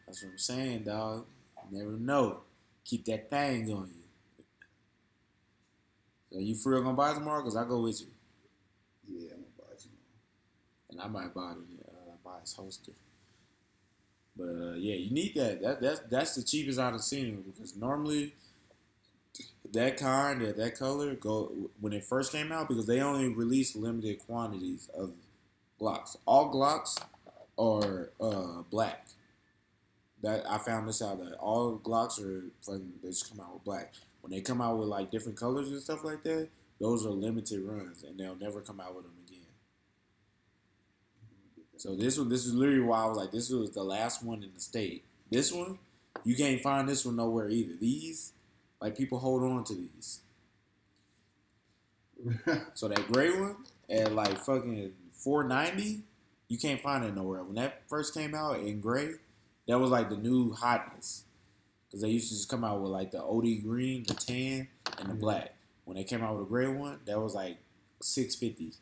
[0.05, 1.25] That's what I'm saying, dog.
[1.71, 2.41] You never know.
[2.85, 4.03] Keep that thing on you.
[6.31, 7.41] So you for real gonna buy tomorrow?
[7.43, 8.07] Cause I go with you,
[9.07, 9.91] Yeah, I'm gonna buy some.
[10.89, 12.93] and I might buy the uh, buy his holster.
[14.35, 15.61] But uh, yeah, you need that.
[15.61, 18.33] That that's that's the cheapest I've seen because normally
[19.73, 23.75] that kind that that color go when it first came out because they only released
[23.75, 25.11] limited quantities of
[25.81, 26.17] Glocks.
[26.25, 26.97] All Glocks
[27.59, 29.06] are uh, black.
[30.23, 33.63] That I found this out that all Glocks are fucking they just come out with
[33.63, 33.93] black.
[34.21, 36.49] When they come out with like different colors and stuff like that,
[36.79, 39.41] those are limited runs and they'll never come out with them again.
[41.77, 44.43] So this one, this is literally why I was like, this was the last one
[44.43, 45.03] in the state.
[45.29, 45.77] This one,
[46.23, 47.73] you can't find this one nowhere either.
[47.79, 48.33] These,
[48.81, 50.21] like people hold on to these.
[52.73, 53.57] So that gray one
[53.89, 56.01] at like fucking four ninety,
[56.47, 57.43] you can't find it nowhere.
[57.43, 59.11] When that first came out in gray,
[59.67, 61.23] that was like the new hotness.
[61.91, 65.09] Cause they used to just come out with like the OD green, the tan, and
[65.09, 65.19] the Yeah.
[65.19, 65.53] black.
[65.85, 67.59] When they came out with a gray one, that was like
[68.01, 68.73] six fifty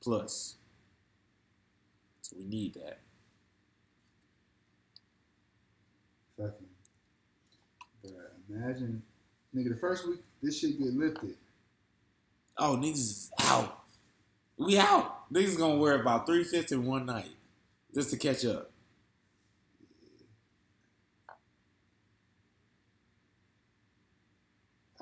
[0.00, 0.56] plus.
[2.22, 2.98] So we need that.
[6.36, 6.66] Fucking.
[8.02, 9.02] But imagine,
[9.54, 11.36] nigga, the first week this shit get lifted.
[12.58, 13.84] Oh, niggas is out.
[14.56, 15.32] We out.
[15.32, 17.30] Niggas is gonna wear about three fifths in one night
[17.94, 18.70] just to catch up.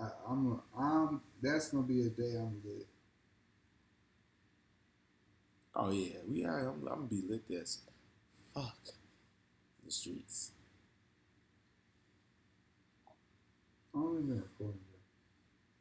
[0.02, 1.22] I, I'm, I'm.
[1.42, 2.88] That's gonna be a day I'm lit.
[5.74, 6.60] Oh yeah, we are.
[6.68, 7.80] I'm, I'm gonna be lit this.
[8.54, 8.78] Fuck
[9.84, 10.52] the streets.
[13.94, 14.98] Only been recording, bro.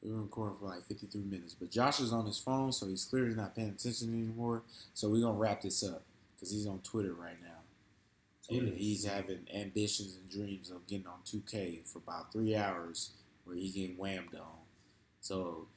[0.02, 3.06] We were recording for like 53 minutes, but Josh is on his phone, so he's
[3.06, 4.64] clearly not paying attention anymore.
[4.94, 6.04] So we're gonna wrap this up
[6.36, 7.50] because he's on Twitter right now.
[8.50, 13.12] And he's having ambitions and dreams of getting on 2K for about three hours,
[13.52, 14.60] where he getting whammed on.
[15.20, 15.68] So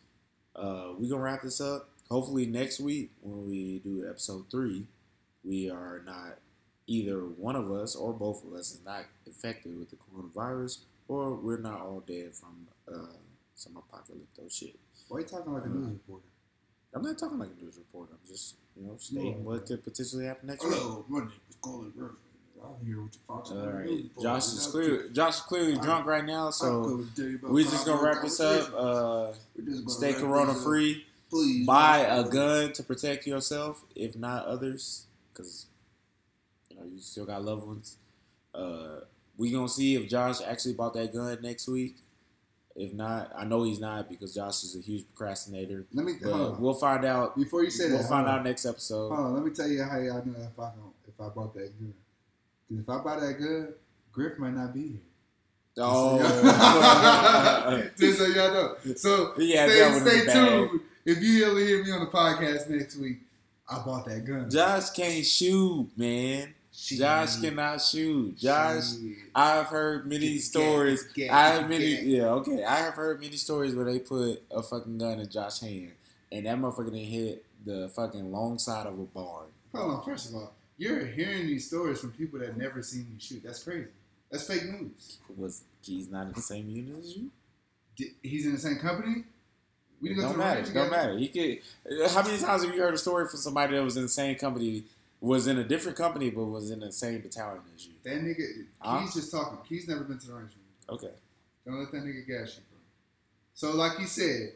[0.55, 1.89] uh, we're gonna wrap this up.
[2.11, 4.87] Hopefully next week when we do episode three,
[5.45, 6.39] we are not
[6.87, 11.35] either one of us or both of us is not infected with the coronavirus, or
[11.35, 13.17] we're not all dead from uh,
[13.57, 14.77] some apocalypto shit.
[15.09, 16.25] Why you talking like a news reporter?
[16.95, 18.13] I'm not talking like a news reporter.
[18.13, 19.51] I'm just you know stating No.
[19.51, 20.75] what could potentially happen next week.
[20.75, 21.93] Hello, my name is Colin
[22.69, 22.75] Murphy.
[22.81, 23.51] I'm here with your Fox.
[23.51, 24.23] All right.
[24.23, 25.09] Josh is I'm clear.
[25.11, 28.23] Josh is clearly drunk right now, so gonna tell you about we just gonna wrap
[28.23, 28.69] this up.
[28.75, 31.07] Uh, We're just gonna stay corona free.
[31.31, 35.67] Please Buy a gun to protect yourself, if not others, because
[36.71, 37.97] you know you still got loved ones.
[38.55, 39.01] Uh,
[39.37, 41.97] we gonna see if Josh actually bought that gun next week.
[42.77, 45.87] If not, I know he's not because Josh is a huge procrastinator.
[45.93, 47.37] Let me But we'll find out.
[47.37, 48.09] before you say We'll that.
[48.09, 48.45] find out on.
[48.45, 49.11] next episode.
[49.15, 51.55] Hold on, let me tell you how y'all know if I don't, if I bought
[51.55, 51.95] that gun.
[52.69, 53.69] Because if I buy that gun,
[54.13, 55.01] Griff might not be here.
[55.79, 56.19] Oh,
[57.99, 58.77] Just so y'all know.
[58.97, 60.81] So Yeah, stay, that one in stay tuned.
[61.05, 63.19] if you ever hear me on the podcast next week,
[63.69, 64.49] I bought that gun.
[64.51, 66.55] Josh can't shoot, man.
[66.73, 68.37] Josh cannot shoot.
[68.37, 68.85] Josh.
[69.35, 71.03] I've heard many Get- stories.
[71.05, 72.63] get- get- I have many, yeah, okay.
[72.65, 75.93] I have heard many stories where they put a fucking gun in Josh's hand,
[76.33, 79.47] and that motherfucker didn't hit the fucking long side of a barn.
[79.75, 80.05] Hold on.
[80.05, 83.43] First of all, you're hearing these stories from people that never seen you shoot.
[83.45, 83.87] That's crazy.
[84.31, 85.19] That's fake news.
[85.37, 87.31] Was he's not in the same unit as you?
[87.97, 89.25] Di- He's in the same company.
[90.01, 90.73] We didn't go Don't to the matter.
[90.75, 91.17] Don't matter.
[91.19, 92.11] He could.
[92.11, 94.35] How many times have you heard a story from somebody that was in the same
[94.37, 94.85] company,
[95.21, 97.93] was in a different company, but was in the same battalion as you?
[98.03, 99.01] That nigga, Huh?
[99.01, 99.59] Key's just talking.
[99.69, 100.51] Key's never been to the range.
[100.89, 101.11] Okay.
[101.65, 102.79] Don't let that nigga gas you, bro.
[103.55, 104.53] So, like he said,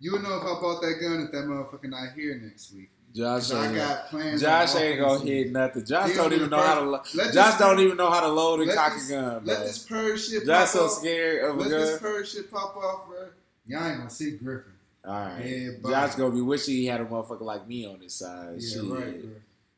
[0.00, 2.90] you would know if I bought that gun if that motherfucker not here next week.
[3.14, 4.40] Josh I got plans.
[4.40, 5.84] Josh ain't gonna hit nothing.
[5.84, 6.80] Josh don't even know how to.
[6.82, 9.12] lo- let Josh this- don't even know how to load and let cock this- a
[9.12, 9.66] gun, Let bro.
[9.66, 10.92] this purge shit Josh so off.
[10.92, 11.70] scared of a gun.
[11.72, 13.18] Let this purge shit pop off, bro.
[13.66, 14.72] Y'all ain't gonna see Griffin.
[15.04, 15.44] All right.
[15.44, 15.70] Yeah.
[15.84, 18.54] Josh gonna be wishing he had a motherfucker like me on his side.
[18.58, 18.82] Yeah, Shit.
[18.84, 19.30] right, bro.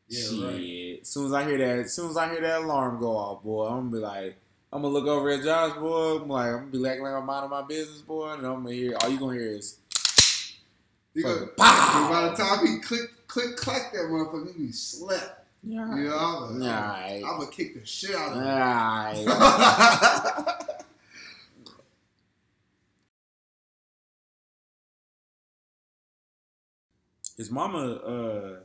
[0.08, 0.44] Yeah, Shit.
[0.44, 0.98] right.
[1.02, 3.42] As soon as I hear that, as soon as I hear that alarm go off,
[3.42, 4.36] boy, I'm gonna be like,
[4.72, 6.16] I'm gonna look over at Josh, boy.
[6.22, 8.72] I'm like, I'm gonna be acting like I'm minding my business, boy, and I'm gonna
[8.74, 9.78] hear all you gonna hear is
[11.14, 15.46] You fucking by the time he click, click, clack that motherfucker, he be slept.
[15.62, 15.96] Yeah.
[15.96, 16.16] You know,
[16.50, 17.24] I'm Nah, gonna, aight.
[17.24, 18.46] I'm gonna kick the shit out of him.
[18.46, 19.26] Alright.
[27.36, 28.56] His mama, uh,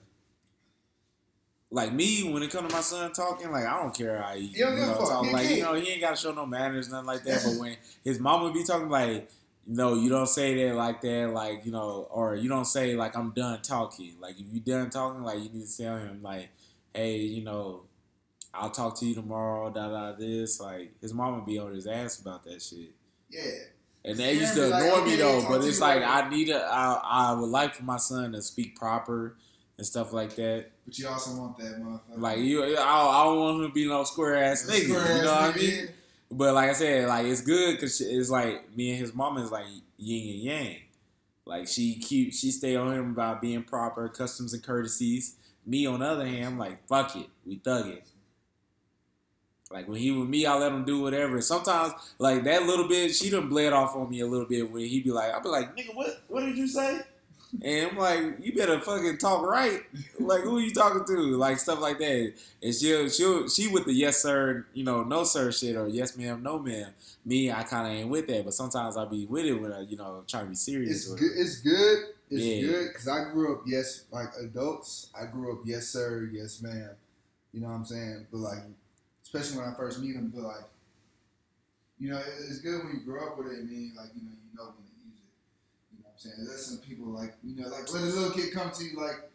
[1.71, 4.47] like me, when it come to my son talking, like I don't care how he,
[4.47, 5.09] He you give a know, fuck.
[5.09, 5.25] talk.
[5.25, 5.61] He Like you can't.
[5.61, 7.43] know, he ain't got to show no manners, nothing like that.
[7.43, 9.29] But when his mama be talking, like,
[9.71, 13.15] no, you don't say that like that, like you know, or you don't say like
[13.15, 14.15] I'm done talking.
[14.19, 16.49] Like if you done talking, like you need to tell him like,
[16.93, 17.83] hey, you know,
[18.51, 19.69] I'll talk to you tomorrow.
[19.69, 20.59] Da da this.
[20.59, 22.91] Like his mom mama be on his ass about that shit.
[23.29, 23.41] yeah.
[24.03, 26.05] And they Yeah, used to like, annoy me though, but it's like later.
[26.07, 29.35] I need a, I, I would like for my son to speak proper
[29.77, 30.71] and stuff like that.
[30.85, 32.17] But you also want that motherfucker.
[32.17, 34.87] Like you, I, I don't want him to be no square ass nigga.
[34.87, 35.89] You know what I mean?
[36.31, 39.51] But like I said, like it's good because it's like me and his mama is
[39.51, 39.65] like
[39.97, 40.75] yin and yang.
[41.45, 45.35] Like she keep she stay on him about being proper, customs and courtesies.
[45.65, 48.03] Me on the other hand, I'm like fuck it, we thug it.
[49.71, 51.41] Like when he with me, I let him do whatever.
[51.41, 54.71] Sometimes like that little bit, she done bled off on me a little bit.
[54.71, 57.01] When he be like, I be like, nigga, what what did you say?
[57.63, 59.81] And I'm like, you better fucking talk right.
[60.19, 61.37] Like who are you talking to?
[61.37, 62.33] Like stuff like that.
[62.61, 66.15] And she'll she'll she with the yes sir, you know, no sir shit or yes
[66.17, 66.91] ma'am, no ma'am.
[67.25, 69.97] Me, I kinda ain't with that, but sometimes I be with it when I, you
[69.97, 71.07] know, trying to be serious.
[71.07, 71.31] It's good.
[71.35, 71.97] It's good.
[72.29, 72.67] It's Yeah.
[72.67, 75.09] good because I grew up yes, like adults.
[75.19, 76.91] I grew up yes sir, yes ma'am.
[77.51, 78.27] You know what I'm saying?
[78.31, 78.59] But like,
[79.23, 80.65] especially when I first meet them, but like,
[81.99, 83.67] you know, it's good when you grow up with it.
[83.67, 85.29] then like, you know, you know when to use it.
[85.91, 86.35] You know what I'm saying?
[86.45, 89.29] There's some people like, you know, like let a little kid come to you like,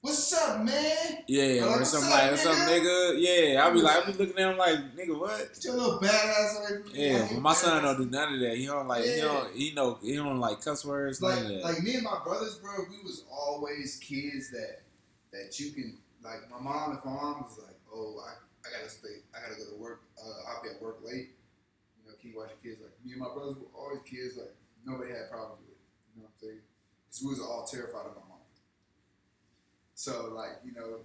[0.00, 1.24] "What's up, man?
[1.28, 4.38] Yeah, Like, or something like what's up, nigga?" Yeah, I'll be like, I'll be looking
[4.38, 5.54] at him like, nigga, what?
[5.54, 8.56] Get your little badass me." Yeah, Like, but my son don't do none of that.
[8.56, 11.52] He don't like, he don't, he know, he don't like cuss words, like none of
[11.52, 11.64] that.
[11.64, 14.82] like me and my brothers, bro, we was always kids that
[15.32, 16.50] that you can like.
[16.50, 18.32] My mom, if my mom was like, "Oh, I,
[18.66, 20.02] I gotta stay, I gotta go to work.
[20.18, 21.30] Uh, I'll be at work late."
[22.02, 22.80] You know, keep watching kids.
[22.82, 24.36] Like me and my brothers were always kids.
[24.36, 24.54] Like
[24.84, 25.70] nobody had problems with.
[25.70, 25.80] it.
[26.14, 26.60] You know what I'm saying?
[27.12, 28.38] Because we was all terrified of my mom.
[29.94, 31.00] So like you know,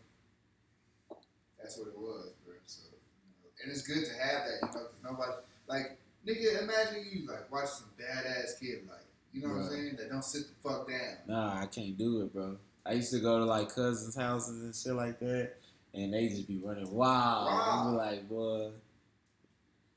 [1.61, 2.55] that's what it was, bro.
[2.65, 5.31] So you know, and it's good to have that, you know, because nobody
[5.67, 6.63] like nigga.
[6.63, 9.01] Imagine you like watch some badass kid like.
[9.33, 9.97] You know what I'm saying?
[9.97, 11.17] That don't sit the fuck down.
[11.27, 12.57] Nah, I can't do it, bro.
[12.85, 15.51] I used to go to like cousins' houses and shit like that,
[15.93, 17.45] and they just be running wild.
[17.45, 17.83] Wow.
[17.85, 18.71] I be like, boy.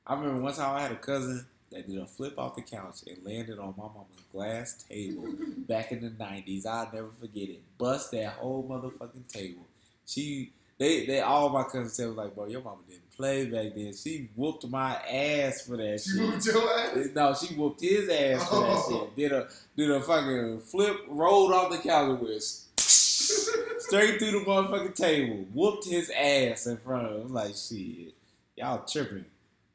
[0.05, 2.97] I remember one time I had a cousin that did a flip off the couch
[3.07, 5.27] and landed on my mama's glass table
[5.67, 6.65] back in the nineties.
[6.65, 7.61] I'll never forget it.
[7.77, 9.65] Bust that whole motherfucking table.
[10.05, 13.73] She they they all my cousins said was like, bro, your mama didn't play back
[13.75, 13.93] then.
[13.93, 16.19] She whooped my ass for that She shit.
[16.21, 17.07] moved your ass.
[17.15, 19.03] No, she whooped his ass for that Oh.
[19.05, 19.15] shit.
[19.15, 19.47] Did a
[19.77, 22.41] did a fucking flip, rolled off the couch with
[23.79, 27.21] straight through the motherfucking table, whooped his ass in front of him.
[27.27, 28.13] I'm like, shit,
[28.57, 29.25] y'all tripping.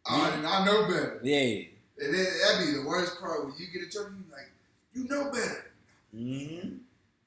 [0.08, 1.20] I, I know better.
[1.22, 1.62] Yeah.
[1.98, 4.12] And then that'd be the worst part when you get in trouble.
[4.12, 4.50] You like,
[4.92, 5.72] you know better.
[6.14, 6.68] Mm-hmm.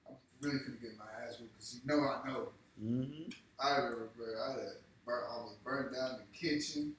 [0.08, 2.50] I'm really gonna get my ass whooped because you know I know.
[2.82, 3.30] Mm-hmm.
[3.60, 4.60] I remember, bro, I had
[5.06, 6.94] burnt, almost burned down the kitchen.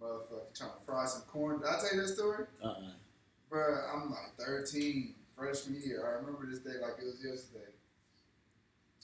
[0.00, 1.60] Motherfucker trying to fry some corn.
[1.60, 2.44] Did I tell you that story?
[2.62, 2.92] Uh-uh.
[3.50, 6.06] Bro, I'm like 13, freshman year.
[6.06, 7.72] I remember this day like it was yesterday.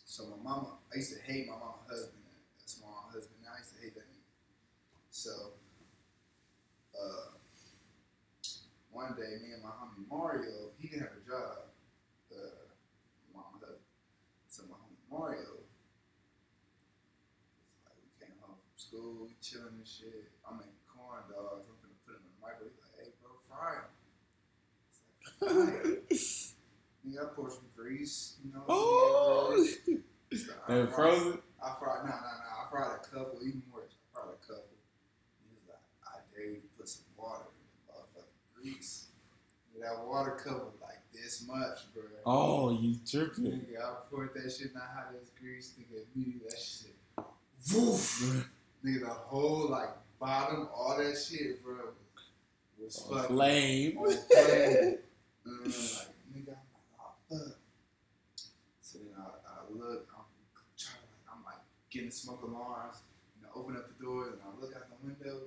[0.05, 2.23] So my mama, I used to hate my mama's husband.
[2.61, 3.43] That's my husband.
[3.43, 4.31] Now I used to hate that nigga.
[5.11, 5.31] So,
[6.95, 7.34] uh,
[8.95, 11.75] one day, me and my homie Mario, he didn't have a job.
[12.31, 12.71] Uh,
[13.35, 13.83] mom husband.
[14.47, 15.67] So my homie Mario,
[17.83, 20.31] like we came home from school, we chilling and shit.
[20.47, 21.67] I'm making corn dogs.
[21.67, 22.71] I'm gonna put them in the microwave.
[22.71, 23.91] He's like, hey, bro, fry them.
[26.09, 26.63] It's like,
[27.11, 27.19] fry them.
[27.19, 28.63] I poured some grease, you know.
[28.69, 29.59] Oh!
[30.33, 31.39] So They're frozen?
[31.63, 32.63] I fried, nah, nah, nah.
[32.63, 33.74] I fried a couple, even more
[39.85, 42.05] That water covered like this much, bro.
[42.25, 43.45] Oh, you tripping?
[43.45, 45.75] Nigga, I poured that shit in the hottest grease.
[45.79, 46.95] Nigga, immediately that shit.
[47.75, 48.49] Woof.
[48.83, 51.75] Nigga, the whole like bottom, all that shit, bro,
[52.81, 53.99] was, was On fucking flame.
[53.99, 54.99] on flame.
[55.45, 57.57] And uh, like, nigga, I'm like, oh fuck.
[58.81, 60.25] So then I, I look, I'm
[60.79, 60.97] trying,
[61.31, 61.61] I'm like
[61.91, 63.03] getting smoke alarms,
[63.37, 65.43] and I open up the door and I look out the window.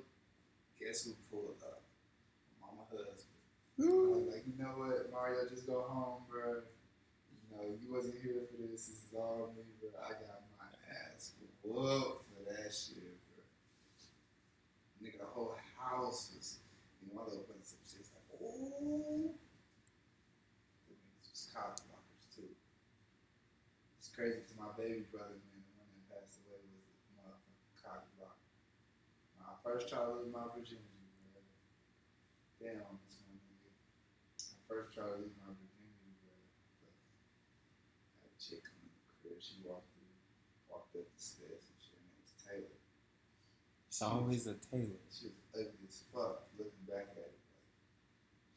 [0.79, 1.66] Guess who pulled up?
[3.78, 6.65] Was like, you know what, Mario, just go home, bro.
[7.30, 8.89] You know, you wasn't here for this.
[8.89, 9.93] This is all me, bro.
[10.01, 13.45] I got my ass whooped for that shit, bro.
[14.97, 16.57] Nigga, the whole house was,
[17.01, 19.38] you know, my little brother some shit like, ooh.
[20.89, 22.49] The niggas was cock blockers too.
[24.01, 27.78] It's crazy because my baby brother, man, the one that passed away was a motherfucking
[27.78, 28.41] cock blocker.
[29.38, 30.97] I first child to lose my virginity,
[31.30, 31.45] bro.
[32.57, 33.69] Damn, this one nigga.
[33.69, 36.11] I first tried to lose my virginity.
[36.84, 39.39] But I had a chick come in the crib.
[39.39, 40.11] She walked through,
[40.68, 42.78] walked up the stairs and she, Her name was Taylor.
[43.88, 45.01] It's always a Taylor.
[45.09, 47.39] She was ugly as fuck looking back at it.
[47.49, 47.65] Like,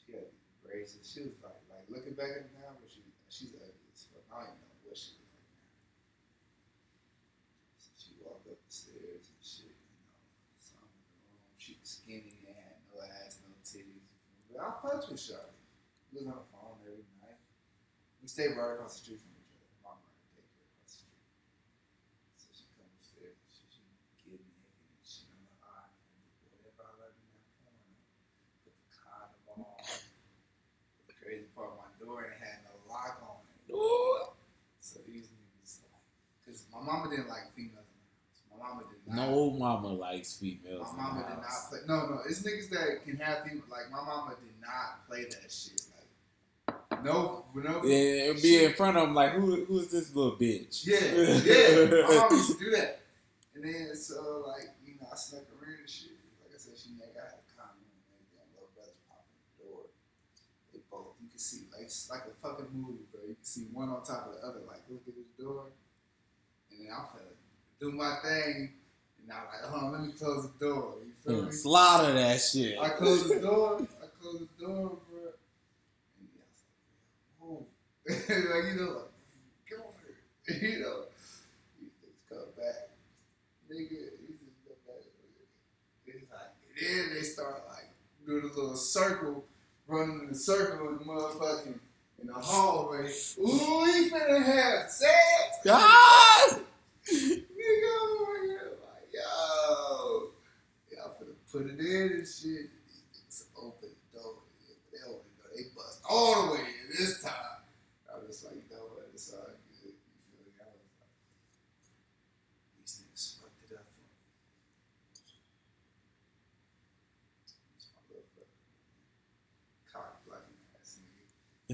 [0.03, 1.07] she had these braces.
[1.07, 4.27] She was like, like looking back at it now, but she, she's ugly as fuck.
[4.35, 5.79] I don't even know what she looked like now.
[7.79, 10.11] So she walked up the stairs and shit, you know.
[10.59, 11.41] Some in the room.
[11.57, 14.11] She was skinny and had no ass, no titties.
[14.51, 15.50] But I fucked with Shawty.
[16.11, 17.39] We was on the phone every night.
[18.19, 19.71] We stayed right across the street from each other.
[19.87, 21.23] Mom ran a daycare across the street.
[22.35, 23.79] So she comes upstairs and she,
[24.19, 25.31] she get naked and shit.
[25.31, 25.95] I'm like, all right,
[26.51, 27.95] whatever I learned in that porno,
[28.67, 29.79] put the condom on.
[31.07, 33.71] The crazy part, my door ain't had no lock on it.
[33.71, 34.35] Ooh.
[34.83, 36.03] So these niggas like,
[36.43, 38.43] cause my mama didn't like females in the house.
[38.51, 39.15] My mama did not.
[39.15, 40.91] No mama likes females.
[40.91, 41.81] My mama the did not play.
[41.87, 43.63] No, no, it's niggas that can have people.
[43.71, 45.87] Like my mama did not play that shit.
[47.05, 47.83] No, no.
[47.85, 50.87] Yeah, it'd be in front of them like, who, who is this little bitch?
[50.87, 52.31] Yeah, yeah.
[52.31, 53.01] Used to do that.
[53.55, 56.17] And then so like you know I snuck in and shit.
[56.41, 58.49] Like I said, she I had a condom and everything.
[58.57, 59.85] Little brothers popping the door.
[60.73, 63.21] They both you can see like it's like a fucking movie, bro.
[63.29, 64.65] You can see one on top of the other.
[64.65, 65.69] Like look at this door.
[66.73, 67.37] And then I'm finna
[67.81, 68.73] do my thing.
[69.21, 70.95] And I'm like, hold on, let me close the door.
[71.05, 71.53] You feel me?
[71.53, 72.79] Slaughter that shit.
[72.81, 73.87] I close the door.
[74.01, 75.37] I close the door, bro.
[76.19, 76.43] And yeah,
[77.43, 77.61] I was
[78.29, 79.13] like, you know, like,
[79.69, 80.71] come on here.
[80.71, 81.05] You know,
[81.79, 82.91] these niggas come back.
[83.71, 83.89] Nigga,
[84.19, 85.05] these niggas come back.
[86.07, 87.91] It's like, and then they start like
[88.27, 89.45] doing a little circle,
[89.87, 91.79] running in a circle in the motherfucking
[92.21, 93.09] in the hallway.
[93.39, 95.59] Ooh, we finna have sex.
[95.69, 96.59] Ah!
[97.13, 100.31] Nigga over here like, yo,
[100.91, 102.71] y'all finna put it in and shit.
[103.27, 104.35] It's open the door.
[104.93, 105.57] They open the door.
[105.57, 107.60] They bust all the way in this time.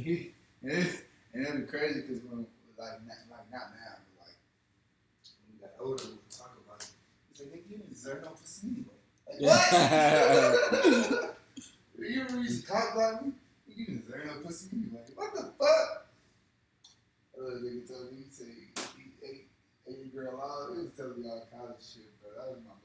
[0.63, 0.73] and
[1.35, 2.47] it'd be crazy because when
[2.79, 4.39] like not, like not now, but like
[5.43, 6.95] when we got older, we talk about it.
[7.33, 9.03] It's like they didn't deserve no pussy anyway.
[9.27, 11.35] Like, what?
[11.99, 13.33] you ever used to talk about me?
[13.67, 15.03] You didn't deserve no pussy anyway.
[15.17, 16.07] What the fuck?
[17.35, 19.49] Uh, nigga told me he said he ate,
[19.91, 20.71] ate your girl out.
[20.71, 22.31] He was telling me all kinds of shit, bro.
[22.31, 22.79] That was my